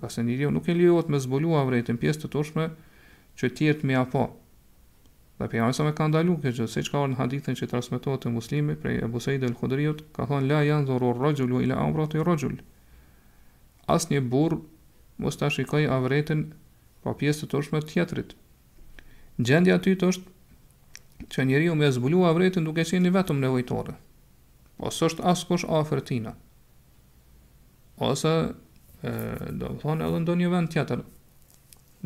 [0.00, 2.68] Qase njeriu nuk e lejohet me zbuluar vërtetën pjesë të tërshme
[3.38, 4.22] që tjetë me apo,
[5.38, 8.22] Dhe pe ajsa me ka ndalu kjo se siç ka orë në hadithin që transmetohet
[8.26, 12.56] te muslimi prej Abu Said al-Khudriut, ka thonë la janë ar-rajulu ila amrati rajul.
[13.94, 14.56] Asnjë burr
[15.22, 16.40] mos ta shikaj avretin
[17.04, 18.34] pa pjesë të tërshme të tjetrit.
[19.38, 23.94] Gjendja ty të është që njeri u me zbulu avretin duke qenë një vetëm nevojtore,
[24.90, 26.34] ose është asë kosh afer tina,
[28.10, 28.34] ose
[29.62, 31.06] do të thonë edhe ndonjë vend tjetër,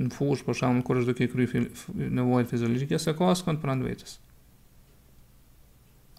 [0.01, 4.15] në fush, për shumë, kur është duke kry nevojnë fiziologike, se ka asë pranë vetës.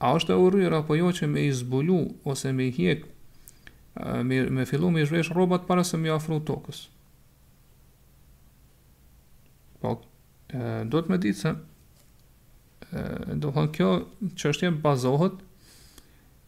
[0.03, 3.05] A është e urrira, po jo që me i zbulu, ose me i hjek,
[4.27, 6.83] me, me fillu me i zhvesh robat, para se më afro të tokës.
[9.83, 9.95] Po,
[10.91, 11.53] do të me ditë se,
[13.41, 13.91] do të kjo
[14.37, 15.39] çështje bazohet,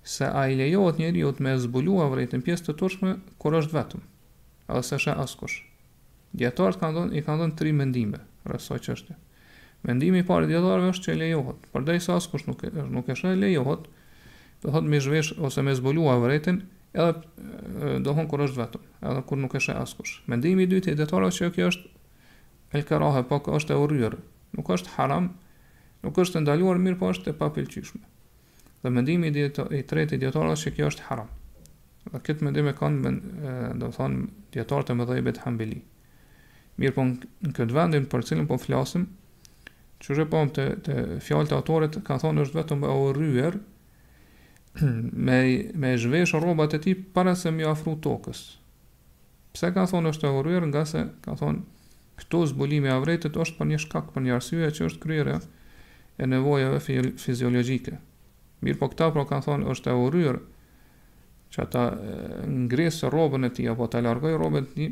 [0.05, 3.77] se a i lejohet njeri, të me zbulua zbulu, vrejtën pjesë të tërshme, kur është
[3.79, 4.03] vetëm,
[4.69, 5.15] a se shë
[6.35, 8.19] Djetarët kanë dhënë, i kanë dhënë tri mendime,
[8.49, 9.15] rësaj qështje.
[9.87, 12.63] Mendimi i parë i djetarëve është që e lejohet, për dhe i sasë kush nuk,
[12.95, 13.85] nuk është e lejohet,
[14.63, 16.59] do thotë me zhvesh ose me zbulua vëretin,
[16.97, 20.15] edhe do thonë kur është vetëm, edhe kur nuk është e askush.
[20.33, 21.87] Mendimi i dytë i djetarëve që kjo është
[22.79, 24.19] el karahe, po kjo është e urryrë,
[24.59, 25.31] nuk është haram,
[26.03, 28.01] nuk është ndaluar mirë, po është e papilqyshme.
[28.81, 31.29] Dhe mendimi i tretë i djetarëve që kjo është haram.
[32.09, 33.23] Dhe këtë mendime kanë, men,
[33.81, 35.91] do thonë, djetarët e më dhejbet hambilit.
[36.81, 39.05] Mirë po në këtë vendin për cilin po flasim,
[40.03, 43.07] që rrë po të, të fjallë të autorit, ka thonë është vetëm e o
[45.27, 45.37] me,
[45.79, 48.41] me zhvesh robat e ti para se mi afru tokës.
[49.55, 51.61] Pse ka thonë është e o rrër, nga se ka thonë
[52.19, 55.37] këto zbulimi avretit është për një shkak, për një arsye që është kryere
[56.19, 57.95] e nevojave fiziologike.
[58.63, 60.41] Mirë po këta pro ka thonë është e o rrër,
[61.55, 61.85] që ata
[62.51, 64.91] ngresë robën e ti, apo ta largoj robën e ti,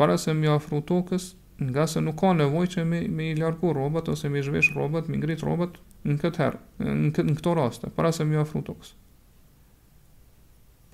[0.00, 1.24] para se më afro tokës,
[1.60, 5.18] nga se nuk ka nevojë që më i largu rrobat ose më zhvesh rrobat, më
[5.20, 5.74] ngrit rrobat
[6.08, 8.94] në këtë herë, në këtë në këtë rast, para se më afro tokës.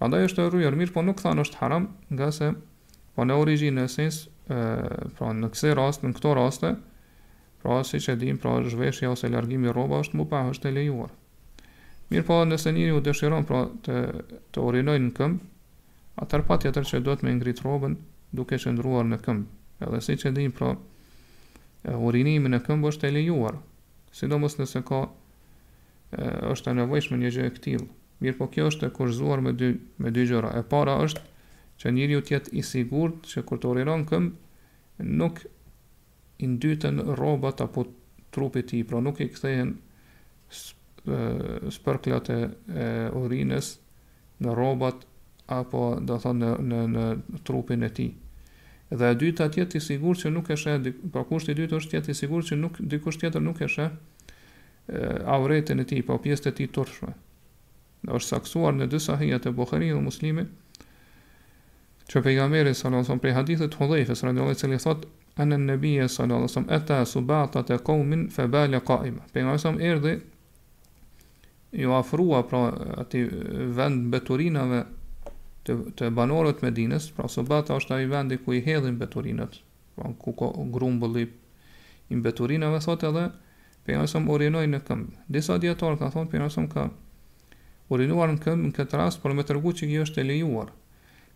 [0.01, 1.87] Prandaj është e rrujer, mirë po nuk thanë është haram,
[2.19, 2.49] nga se
[3.15, 4.19] po në origjinë e sens,
[4.51, 6.67] pra në këtë rast, në këtë rast,
[7.63, 10.75] pra siç e dim, pra zhveshja ose largimi i rrobave është më pa është e
[10.81, 11.15] lejuar.
[12.11, 14.03] Mirë po nëse njëri u dëshiron pra të
[14.51, 15.49] të urinoj në këmbë,
[16.27, 17.95] atër pa tjetër që do të me ngritë robën,
[18.37, 19.47] duke shëndruar në këmb.
[19.87, 20.71] Edhe si që dim, pra,
[21.97, 23.59] urinimi në këmb është e lejuar,
[24.17, 25.09] sidomos nëse ka e,
[26.53, 27.89] është e nevojshme një gjë e tillë.
[28.25, 30.55] Mirë, po kjo është e kurzuar me dy me dy gjëra.
[30.57, 31.25] E para është
[31.83, 35.43] që njeriu të jetë i sigurt se kur të urinon këmb nuk
[36.41, 37.85] i ndytën rrobat apo
[38.33, 39.75] trupi i tij, pra nuk i kthehen
[41.77, 42.39] spërklat e
[43.21, 43.75] urinës
[44.45, 45.05] në rrobat
[45.61, 47.05] apo do thonë në në në
[47.49, 48.11] trupin e tij
[48.91, 50.77] dhe e dyta tjetë i sigur që nuk e shë,
[51.13, 53.89] po kusht i dytë është tjetë i sigur që nuk, dikush tjetër nuk e shë
[55.35, 57.11] avretin e ti, pa po pjesët e ti tërshme.
[58.07, 60.45] Dhe është saksuar në dësa hijat e Bukhari dhe muslimi,
[62.07, 65.11] që pejgamberi sallallahu prej hadithit Hudhaifës radhiyallahu cili thotë
[65.43, 70.13] anan nabiyya sallallahu alaihi wasallam ata subata ta qaumin fa bala qaima pejgamberi sa erdhi
[71.83, 72.61] ju ofrua pra
[73.03, 73.25] atë
[73.77, 74.85] vend mbeturinave
[75.67, 77.43] të, të banorët me dinës, pra së
[77.79, 79.59] është a i vendi ku i hedhin beturinët,
[79.97, 81.27] pra po në ku ka
[82.09, 83.23] i beturinëve, thot edhe,
[83.83, 84.31] për një nësëm
[84.71, 85.13] në këmbë.
[85.35, 86.85] Disa djetarë ka thonë, për ka
[87.95, 90.73] urinuar në këmbë në këtë rast, por me tërgu që kjo është e lejuar.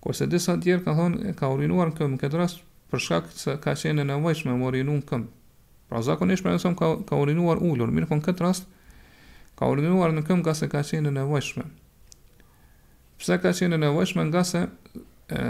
[0.02, 3.54] Kërse disa djerë ka thonë, ka urinuar në këmbë në këtë rast, për shkak se
[3.62, 5.30] ka qene nevojshme vajshme më urinu në këmbë.
[5.90, 8.66] Pra zakonisht për ka, ka urinuar ulur, mirë për po në këtë rast,
[9.58, 11.22] ka urinuar në këmbë ka se ka qenë në
[13.20, 15.40] Pse ka qenë e nevojshme nga se e,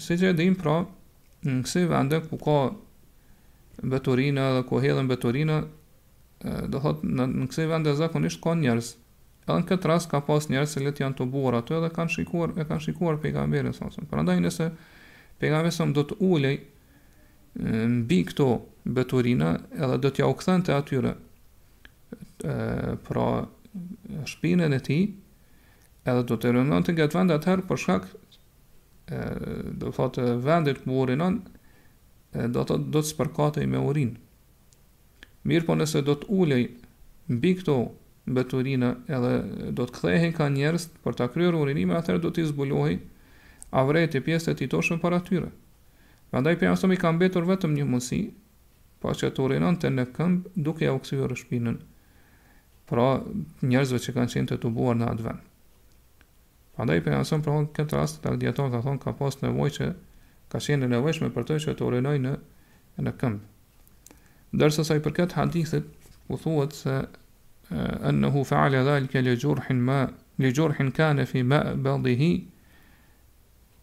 [0.00, 0.78] si që e dim pra
[1.44, 2.56] në kësi vende ku ka
[3.88, 5.58] beturina dhe ku hedhen beturina
[6.72, 8.94] do thot në, në kësi vende zakonisht ka njerës
[9.48, 12.14] edhe në këtë ras ka pas njerës se let janë të buar ato edhe kanë
[12.16, 14.70] shikuar, e kanë shikuar pejgamberin sasën për ndaj nëse
[15.40, 16.56] pejgamberin do të ulej
[18.00, 18.48] mbi këto
[18.98, 21.14] beturina edhe do t'ja u këthen të atyre
[22.44, 23.28] e, pra
[24.32, 25.00] shpinën e ti
[26.12, 29.20] edhe do të rënon të gjatë vendet herë për shkak e,
[29.80, 31.38] do thot, të thotë vendet ku urinon
[32.52, 34.16] do të do të spërkatej me urinë.
[35.48, 36.66] Mirë po nëse do të ulej
[37.32, 37.76] mbi këto
[38.38, 39.30] beturina edhe
[39.78, 42.98] do të kthehen ka njerëz për ta kryer urinimin atëherë do të zbulohej
[43.82, 45.48] avret e pjesët të titoshme para tyre.
[46.30, 48.20] Prandaj për jashtëm i kam mbetur vetëm një mundësi,
[49.00, 51.72] pa po që të urinon të në këmbë duke ja u kësivjë
[52.88, 53.06] pra
[53.68, 55.44] njerëzve që kanë qenë të tubuar në advent.
[56.78, 59.86] Andaj për janësën për hëndë këtë rast Për djetarë të thonë ka pas nevoj që
[60.52, 62.34] Ka shenë në vojshme për të që të urenoj në,
[63.06, 65.88] në këmbë Dërsa saj për këtë hadithit
[66.32, 66.94] U thuhet se
[67.78, 69.98] Enë hu faale dhal ke le gjurhin ma
[70.38, 71.58] Le gjurhin ka në fi ma
[71.88, 72.30] bëndi hi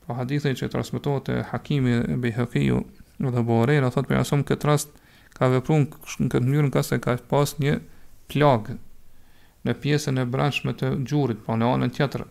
[0.06, 2.80] Po hadithit që të rasmetohet hakimi Bi hëkiju
[3.36, 4.96] dhe borej Në thotë për janësën këtë rast
[5.36, 5.89] Ka veprun
[6.24, 7.76] në këtë njërën ka se ka pas një
[8.32, 8.80] plagë
[9.66, 12.28] në pjesën e branshme të gjurit, po në anën tjetërë,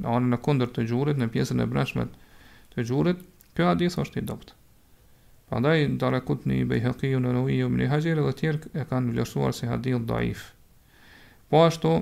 [0.00, 2.06] në anën në kundër të gjurit, në pjesën e brendshme
[2.72, 3.20] të gjurit,
[3.56, 4.54] kjo hadith është i dopt.
[5.50, 9.12] Për ndaj, në të një bejhëkiju në rëviju më një haqjere dhe tjerë e kanë
[9.12, 10.46] vlerësuar si hadith daif.
[11.52, 11.96] Po ashtu,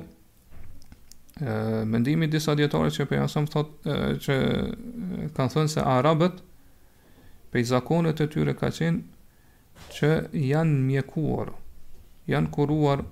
[1.91, 4.37] mendimi disa djetarët që për jasëm thot, e, që
[5.35, 6.39] kanë thënë se arabët,
[7.51, 11.51] për i zakonet të tyre ka qenë që janë mjekuar,
[12.31, 13.03] janë kuruar,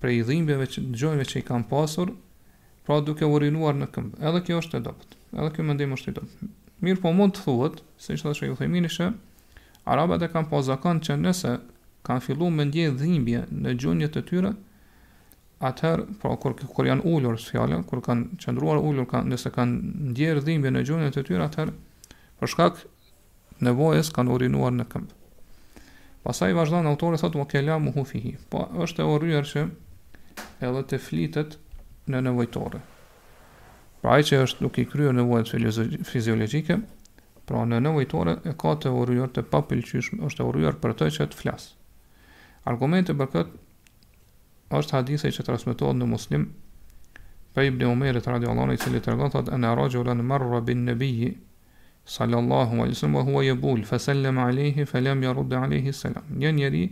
[0.00, 2.10] prej dhimbjeve që dëgjojmë se i kanë pasur,
[2.86, 4.20] pra duke u rinuar në këmbë.
[4.26, 5.16] Edhe kjo është e dopt.
[5.36, 6.42] Edhe kjo mendim është i dopt.
[6.84, 9.10] Mirë po mund të thuhet, se ishte dhe shë i uthejmini shë,
[9.88, 11.54] arabat e kanë po zakon që nëse
[12.06, 14.52] kanë filluar me ndje dhimbje në gjunjët të tyre,
[15.66, 20.12] atëherë, pra kur, kur janë ullur së fjallë, kur kanë qëndruar ullur, kanë, nëse kanë
[20.12, 21.74] ndjerë dhimbje në gjunjët të tyre, atëherë,
[22.38, 22.82] për shkak
[23.66, 25.15] nevojës kanë urinuar në këmbë.
[26.26, 28.32] Pasaj vazhdan autore thot wakela muhu fihi.
[28.50, 29.60] Po është e urryer që
[30.68, 31.54] edhe të flitet
[32.10, 32.80] në nevojtore.
[34.02, 35.52] Pra ai që është nuk i kryer nevojat
[36.08, 36.80] fiziologjike,
[37.46, 41.28] pra në nevojtore e ka të urryer të papëlqyeshme, është e urryer për të që
[41.30, 41.68] të flas.
[42.72, 46.48] Argumenti për këtë është hadithi që transmetohet në Muslim
[47.54, 51.36] pe Ibn Umerit radiallahu anhu i cili tregon thotë ana rajulun marra bin biji,
[52.06, 56.84] sallallahu alaihi wasallam huwa yabul fa sallama alaihi fa lam yarud alaihi salam një njeri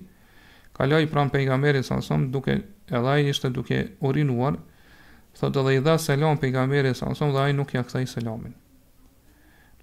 [0.75, 2.57] kaloi pran pejgamberit alaihi wasallam duke
[2.91, 4.57] edhe ai ishte duke urinuar
[5.41, 8.55] thotë edhe i dha selam pejgamberit alaihi wasallam dhe ai nuk ja kthej selamin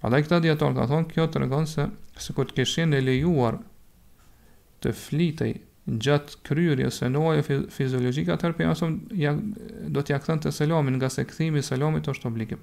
[0.01, 1.85] Prandaj këta dietor ka thonë kjo tregon se
[2.27, 3.59] sikur të kishin e lejuar
[4.81, 5.53] të flitej
[6.01, 9.31] gjatë kryerjes së nojës fiziologjike atëherë pejgamberi ja,
[9.95, 12.57] do t'ja të selamin nga se kthimi i selamit është obligim.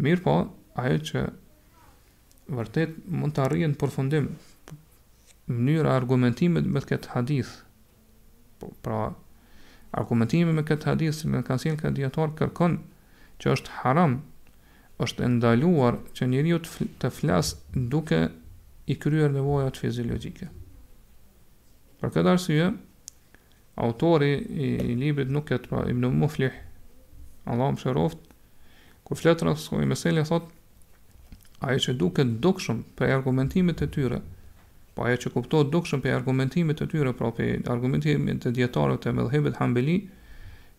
[0.00, 0.36] Mirë po,
[0.74, 1.20] ajo që
[2.54, 4.26] vërtet mund të arrijën në përfundim
[5.48, 7.52] mënyra argumentimit me këtë hadith.
[8.58, 8.98] Po pra
[10.00, 12.78] argumentimi me këtë hadith me kanë sjell kërkon
[13.40, 14.18] që është haram
[15.04, 17.54] është ndaluar që njeriu të, të flas
[17.92, 18.20] duke
[18.86, 20.48] i kryer nevojat fiziologjike.
[22.00, 22.68] Për këtë arsye,
[23.80, 26.52] autori i, i librit nuk e pra Ibn Muflih,
[27.44, 28.18] Allahu më shëroft,
[29.04, 30.62] kur flet rreth kësaj meseli thotë
[31.64, 34.18] aje që duket dukshëm për argumentimit e tyre,
[34.94, 39.14] po aje që kuptohet dukshëm për argumentimit e tyre, pra për argumentimit e djetarëve të
[39.16, 39.96] medhebet hambeli,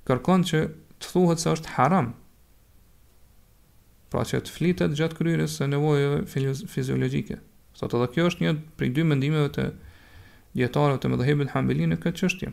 [0.07, 0.61] kërkon që
[1.03, 2.11] të thuhet se është haram,
[4.13, 6.21] pra që të flitet gjatë kryrës se nevojeve
[6.71, 7.41] fiziologike.
[7.75, 8.53] Sot edhe kjo është një
[8.88, 9.65] i dy mendimeve të
[10.55, 12.51] djetarëve të medhebet hambeli në këtë qështje.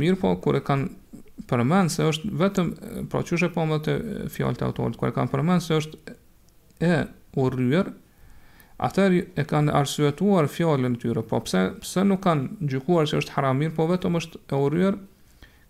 [0.00, 2.70] Mirë po, e kanë përmend se është vetëm
[3.12, 3.94] pra çështë po më të
[4.34, 6.16] fjalët e autorit kur kanë përmend se është
[6.90, 6.98] e
[7.40, 7.90] urryer
[8.86, 9.06] ata
[9.38, 13.74] e kanë arsyetuar fjalën e tyre po pse pse nuk kanë gjykuar se është haramir
[13.76, 14.98] po vetëm është e urryer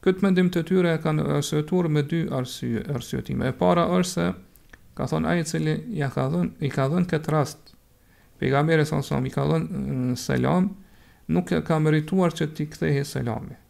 [0.04, 4.28] këtë mendim të tyre e kanë arsyetuar me dy arsye arsyetime e para është se
[5.00, 7.74] ka thonë ai i cili ja ka dhënë i ka dhënë këtë rast
[8.40, 10.70] pejgamberi sa i ka dhënë mm, selam
[11.30, 13.66] nuk ka merituar që ti kthehej selamit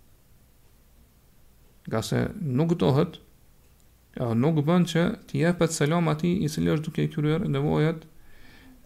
[1.88, 3.20] nga se nuk dohet
[4.34, 8.02] nuk bën që të jepet selam ati i cili është duke i kryer nevojat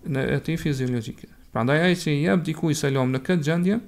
[0.04, 1.28] në atë ti fiziologike.
[1.52, 3.78] Pra ndaj që i jep dikuj selam në këtë gjendje,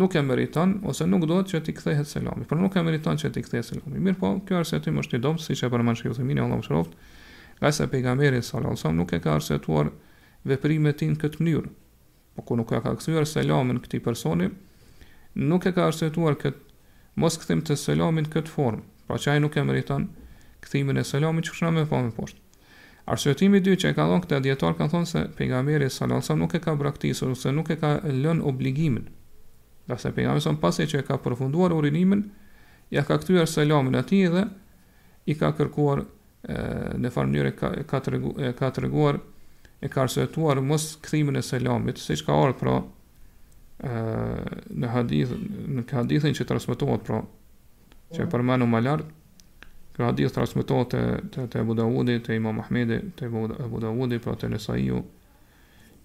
[0.00, 3.30] nuk e meriton, ose nuk dohet që t'i kthehet selami, Por nuk e meriton që
[3.32, 4.00] t'i kthehet selami.
[4.02, 6.42] Mirë po, kjo arse t'im është i domë, si që e përmën shkjo të minë,
[6.42, 6.96] Allah më shroft,
[7.60, 9.90] nga se pejgamberi wasallam nuk e ka arsetuar
[10.44, 11.68] veprimetin këtë mënyrë,
[12.34, 14.50] po ku nuk e ka kësujer selamin këti personi,
[15.34, 16.65] nuk e ka arsetuar këtë
[17.20, 20.02] mos këthim të selamin këtë formë, pra që ajë nuk e meriton
[20.64, 22.42] këthimin e selamin që këshna me po me poshtë.
[23.14, 26.60] Arsëtimi dy që e ka dhonë këta djetar kan thonë se pejgamberi salonsa nuk e
[26.64, 29.06] ka braktisur, se nuk e ka lën obligimin.
[29.86, 32.24] Dhe se pejgamberi salonsa pasi që e ka përfunduar urinimin,
[32.90, 34.42] ja ka kthyer selamin ati dhe
[35.30, 36.58] i ka kërkuar e,
[36.98, 39.22] në farë njëre ka, ka, të e, ka të reguar
[39.86, 42.80] e ka arsëtuar mos këthimin e selamit, siç ka ardhur pra,
[43.82, 47.18] në hadith në këtë hadithin që transmetohet pra
[48.16, 49.10] që e përmenu më lart
[49.96, 51.02] që hadith transmetohet te
[51.34, 55.02] te te Abu Dawudi te Imam Ahmedi te Abu Dawudi pra te Nesaiu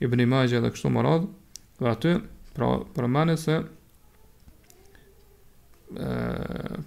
[0.03, 1.30] Ibn Majah dhe kështu me radh
[1.80, 2.15] Dhe aty
[2.53, 3.61] pra përmenet se
[5.91, 6.09] e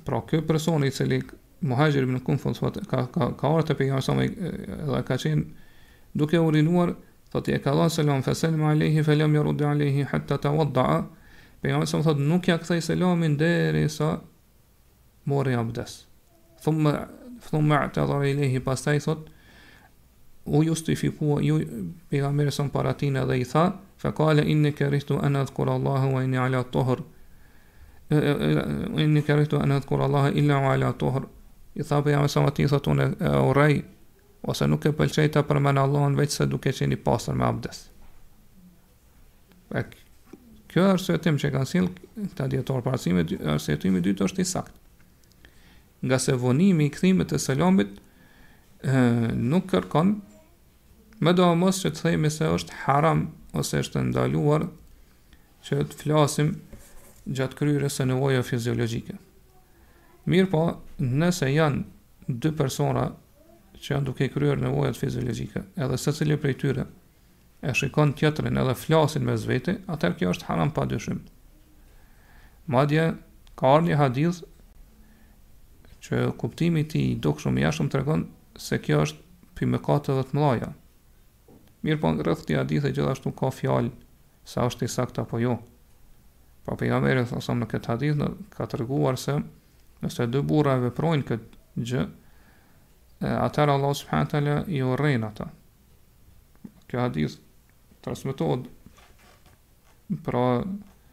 [0.06, 1.18] pra kë personi i cili
[1.64, 4.36] muhajir ibn Kunfus ka ka ka orta pejgamberi
[4.84, 6.94] edhe ka qenë duke urinuar
[7.34, 11.04] thot e ka dhënë selam fe selam alehi fe lam yurud alehi hatta tawadda
[11.64, 14.12] pejgamberi sa thot, nuk ja kthej selamin derisa
[15.26, 15.96] mori abdes
[16.62, 16.92] thumma
[17.48, 19.24] thumma atadha alehi pastaj thot,
[20.46, 21.58] u justifikua ju
[22.10, 23.64] pejgamberi son para tin edhe i tha
[23.98, 27.02] fa qala inni karihtu an adhkura allah wa inni ala tahr
[28.14, 31.22] inni karihtu an adhkura allah illa ala tahr
[31.74, 33.06] i tha pejgamberi sa thot unë
[33.50, 33.82] urrej
[34.44, 37.82] ose nuk e pëlqej të përmen Allahun veç se duke qeni pasër me abdes.
[40.70, 41.86] kjo është tim që kanë sill
[42.24, 43.22] këta dietor parësimi,
[43.52, 44.78] është tim i dytë është i saktë.
[46.06, 47.92] Nga se vonimi i kthimit të selamit
[48.82, 49.02] ë
[49.38, 50.10] nuk kërkon
[51.22, 53.20] më do mos që të themi se është haram
[53.58, 54.66] ose është ndaluar
[55.66, 56.50] që të flasim
[57.30, 59.14] gjatë kryrës së nevojës fiziologjike.
[60.28, 60.64] Mirë po,
[60.98, 63.12] nëse janë dy persona
[63.84, 66.86] që janë duke kryer nevojat fiziologjike, edhe secili prej tyre
[67.64, 71.18] e shikon tjetrin edhe flasin mes vete, atëherë kjo është haram padyshim.
[72.72, 73.04] Madje
[73.60, 74.38] ka ardhur një hadith
[76.06, 78.24] që kuptimi i tij dukshëm jashtëm tregon
[78.66, 80.70] se kjo është pi katë dhe të mlaja.
[81.84, 83.92] Mirë po në rëthë të adithë e gjithashtu ka fjalë
[84.48, 85.58] sa është i sakta po jo.
[86.64, 89.36] Pa për jam erë, thosëm në këtë adithë, ka të rëguar se
[90.00, 92.04] nëse dë burra e veprojnë këtë gjë,
[93.20, 95.48] atëra Allah subhanahu teala i urrin ata.
[96.88, 97.38] Kjo hadith
[98.02, 98.64] transmetohet
[100.24, 100.62] pra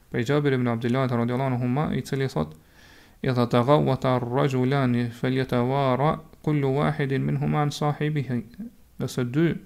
[0.10, 2.54] prej Jabir ibn Abdullah radhiyallahu anhu ma i cili thot
[3.24, 8.43] idha taghawata ar-rajulani falyatawara kullu wahidin minhum an sahibihi.
[8.99, 9.58] Do dy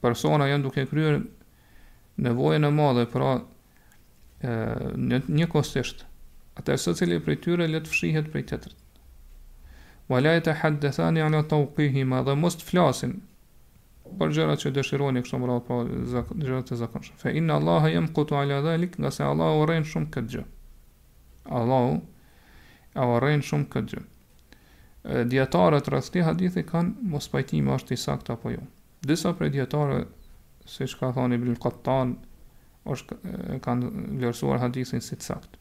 [0.00, 1.22] persona janë duke kryer
[2.18, 3.42] nevojën e madhe pra pra,
[5.38, 6.04] një kostisht.
[6.54, 8.76] Atë së cili prej tyre le të fshihet prej tjetrit.
[10.08, 13.14] Wa la yatahaddathani 'ala tawqihima dha must flasin.
[14.20, 17.16] Për gjërat që dëshironi këto më radh pa po gjërat e zakonshme.
[17.18, 20.42] Fa inna Allaha yamqutu 'ala dhalik, nga se Allahu rrin shumë këtë gjë.
[21.60, 22.02] Allahu
[23.24, 24.02] rrin shumë këtë gjë.
[25.32, 28.60] Dietarët rreth këtij hadithi kanë mos pajtimi është i saktë apo jo.
[29.04, 30.06] Disa prej dietarëve
[30.76, 32.14] siç ka thënë Ibn Qattan
[32.94, 33.18] është
[33.66, 33.90] kanë
[34.20, 35.58] vlerësuar hadithin si të saktë.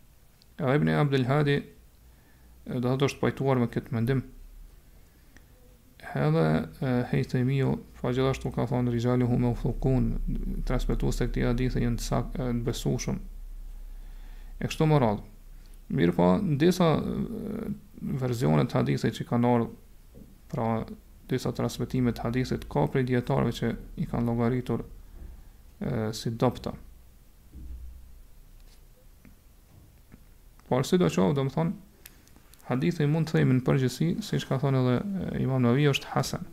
[0.76, 1.58] Ibn Abdul Hadi
[2.68, 4.24] do të thotë është pajtuar me këtë mendim
[6.18, 6.44] edhe
[7.12, 7.72] hejtë e mio,
[8.04, 10.12] gjithashtu ka thonë rizali hu me u thukun,
[10.68, 12.96] transmitu se këti adithë jenë të sak, në besu
[14.62, 15.24] E kështu më radhë.
[15.98, 16.86] Mirë pa, po, në disa
[18.22, 19.66] verzionet të adithë që kanë orë,
[20.52, 20.68] pra
[21.32, 26.72] disa transmitimet të adithë, ka prej djetarve që i kanë pra, logaritur e, si dopta.
[30.70, 31.93] Por si do qovë, do më thonë,
[32.70, 35.00] Hadithi mund të themin në përgjësi, si që ka thonë edhe
[35.44, 36.46] imam në vijë, është Hasan.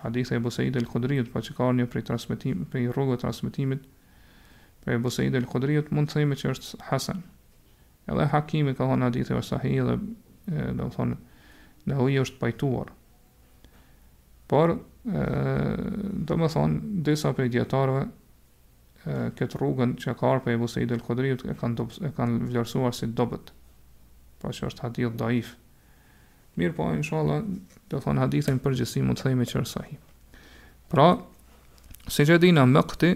[0.00, 3.84] Hadithi e Bosejid e Lkodriut, pa po që ka një prej, transmitim, prej rrugëve transmitimit,
[4.82, 7.22] prej Bosejid e Lkodriut, mund të themi që është Hasan.
[8.10, 9.94] Edhe Hakimi ka thonë hadithi o sahi edhe,
[10.50, 11.18] dhe më thonë,
[11.92, 12.90] në vijë është pajtuar.
[14.50, 14.72] Por,
[15.04, 18.02] dhe më thonë, disa prej djetarve,
[19.38, 21.86] këtë rrugën që ka arpe e Bosejid e Lkodriut, e kanë,
[22.18, 23.54] kanë vlerësuar si dobet.
[23.56, 23.64] Dhe
[24.42, 25.52] pa që është hadith daif.
[26.58, 27.42] Mirë po, inshallah,
[27.92, 29.96] do thonë hadithin përgjësi mund të thejme që është sahih.
[30.92, 31.08] Pra,
[32.08, 33.10] si që dina më këti,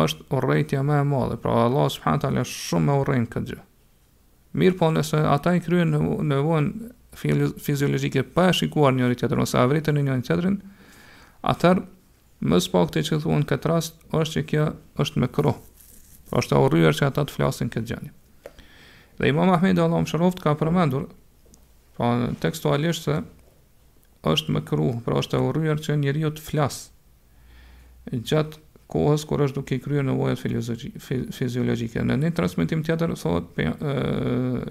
[0.00, 3.62] është urrejtja me e madhe, pra Allah subhanët ala shumë me urrejnë këtë gjë.
[4.60, 9.60] Mirë po, nëse ata i kryen në, në vonë fiziologike pa shikuar njëri tjetër, ose
[9.62, 10.58] avritën e njëri tjetërin,
[11.54, 11.80] atër,
[12.50, 14.66] mësë pak të që thuan këtë rast, është që kjo
[15.06, 15.56] është me kroh,
[16.26, 18.12] pra, është aurryer që ata të flasin këtë gjënjë.
[19.18, 21.04] Dhe Imam Ahmed Allah më shëroft ka përmendur
[21.94, 23.18] Pa po, tekstualisht se
[24.26, 26.78] është më këru Pra është e vërrujer që njëri të flas
[28.10, 28.60] Gjatë
[28.90, 30.42] kohës Kër është duke i kryer në vojët
[31.38, 33.76] fiziologike Në një transmitim tjetër thotë e,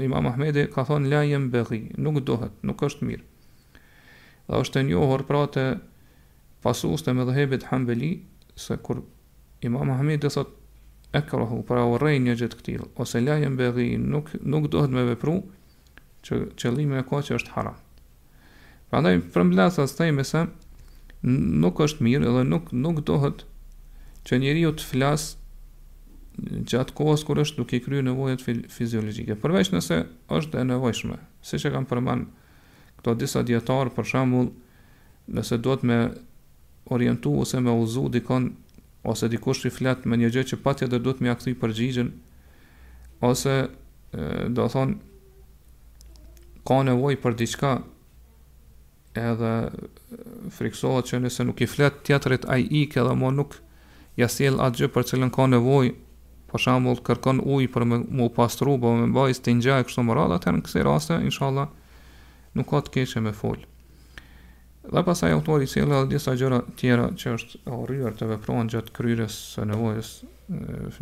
[0.10, 3.24] Imam Ahmedi Ka thonë la jem bëghi Nuk dohet, nuk është mirë
[4.50, 5.68] Dhe është e njohër pra të
[6.64, 8.12] Pasu ustë me dhehebit hambeli
[8.66, 9.06] Se kur
[9.64, 10.60] Imam Ahmedi dhe thotë
[11.14, 15.36] e krahu, pra rejnë një gjithë këtil, ose lajën beghi nuk, nuk dohet me vepru,
[16.26, 17.78] që qëllime e ka që është haram.
[18.90, 20.44] Pra ndaj, përmblasë asë tajme se,
[21.62, 23.46] nuk është mirë edhe nuk, nuk dohet
[24.28, 28.42] që njeri ju të flasë gjatë kohës kur është duke i kryu nevojët
[28.74, 29.38] fiziologike.
[29.38, 30.02] Përveç nëse
[30.34, 32.26] është e nevojshme, si që kam përman
[33.02, 34.50] këto disa djetarë, për shambull,
[35.30, 36.00] nëse do të me
[36.92, 38.50] orientu ose me uzu dikon
[39.04, 42.12] ose dikush i flet me një gjë që patja do të më ia përgjigjen
[43.30, 43.56] ose
[44.12, 45.00] do thonë, thon
[46.68, 47.72] ka nevojë për diçka
[49.20, 49.54] edhe
[50.58, 53.60] friksohet që nëse nuk i flet teatrit ai i edhe më nuk
[54.22, 55.94] ia sjell atë gjë për çelën ka nevojë
[56.54, 60.38] për shembull kërkon ujë për më u pastru apo më bëj stinjë kështu më radh
[60.40, 61.70] atë në këtë raste inshallah
[62.58, 63.66] nuk ka të keqë me folë
[64.84, 69.38] Dhe pasaj autori cilë edhe disa gjëra tjera që është rrër të vepron gjatë kryrës
[69.54, 70.10] së nevojës,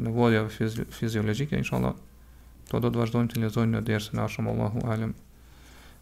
[0.06, 1.98] nevojëve fizi fiziologike, insha Allah,
[2.70, 5.16] to do të vazhdojmë të lezojnë në derës në ashëm Allahu alem.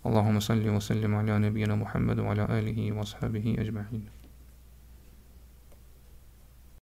[0.03, 4.18] Allahu salli wa sallim ala nebina Muhammedu ala alihi wa sahabihi e gjmehinu.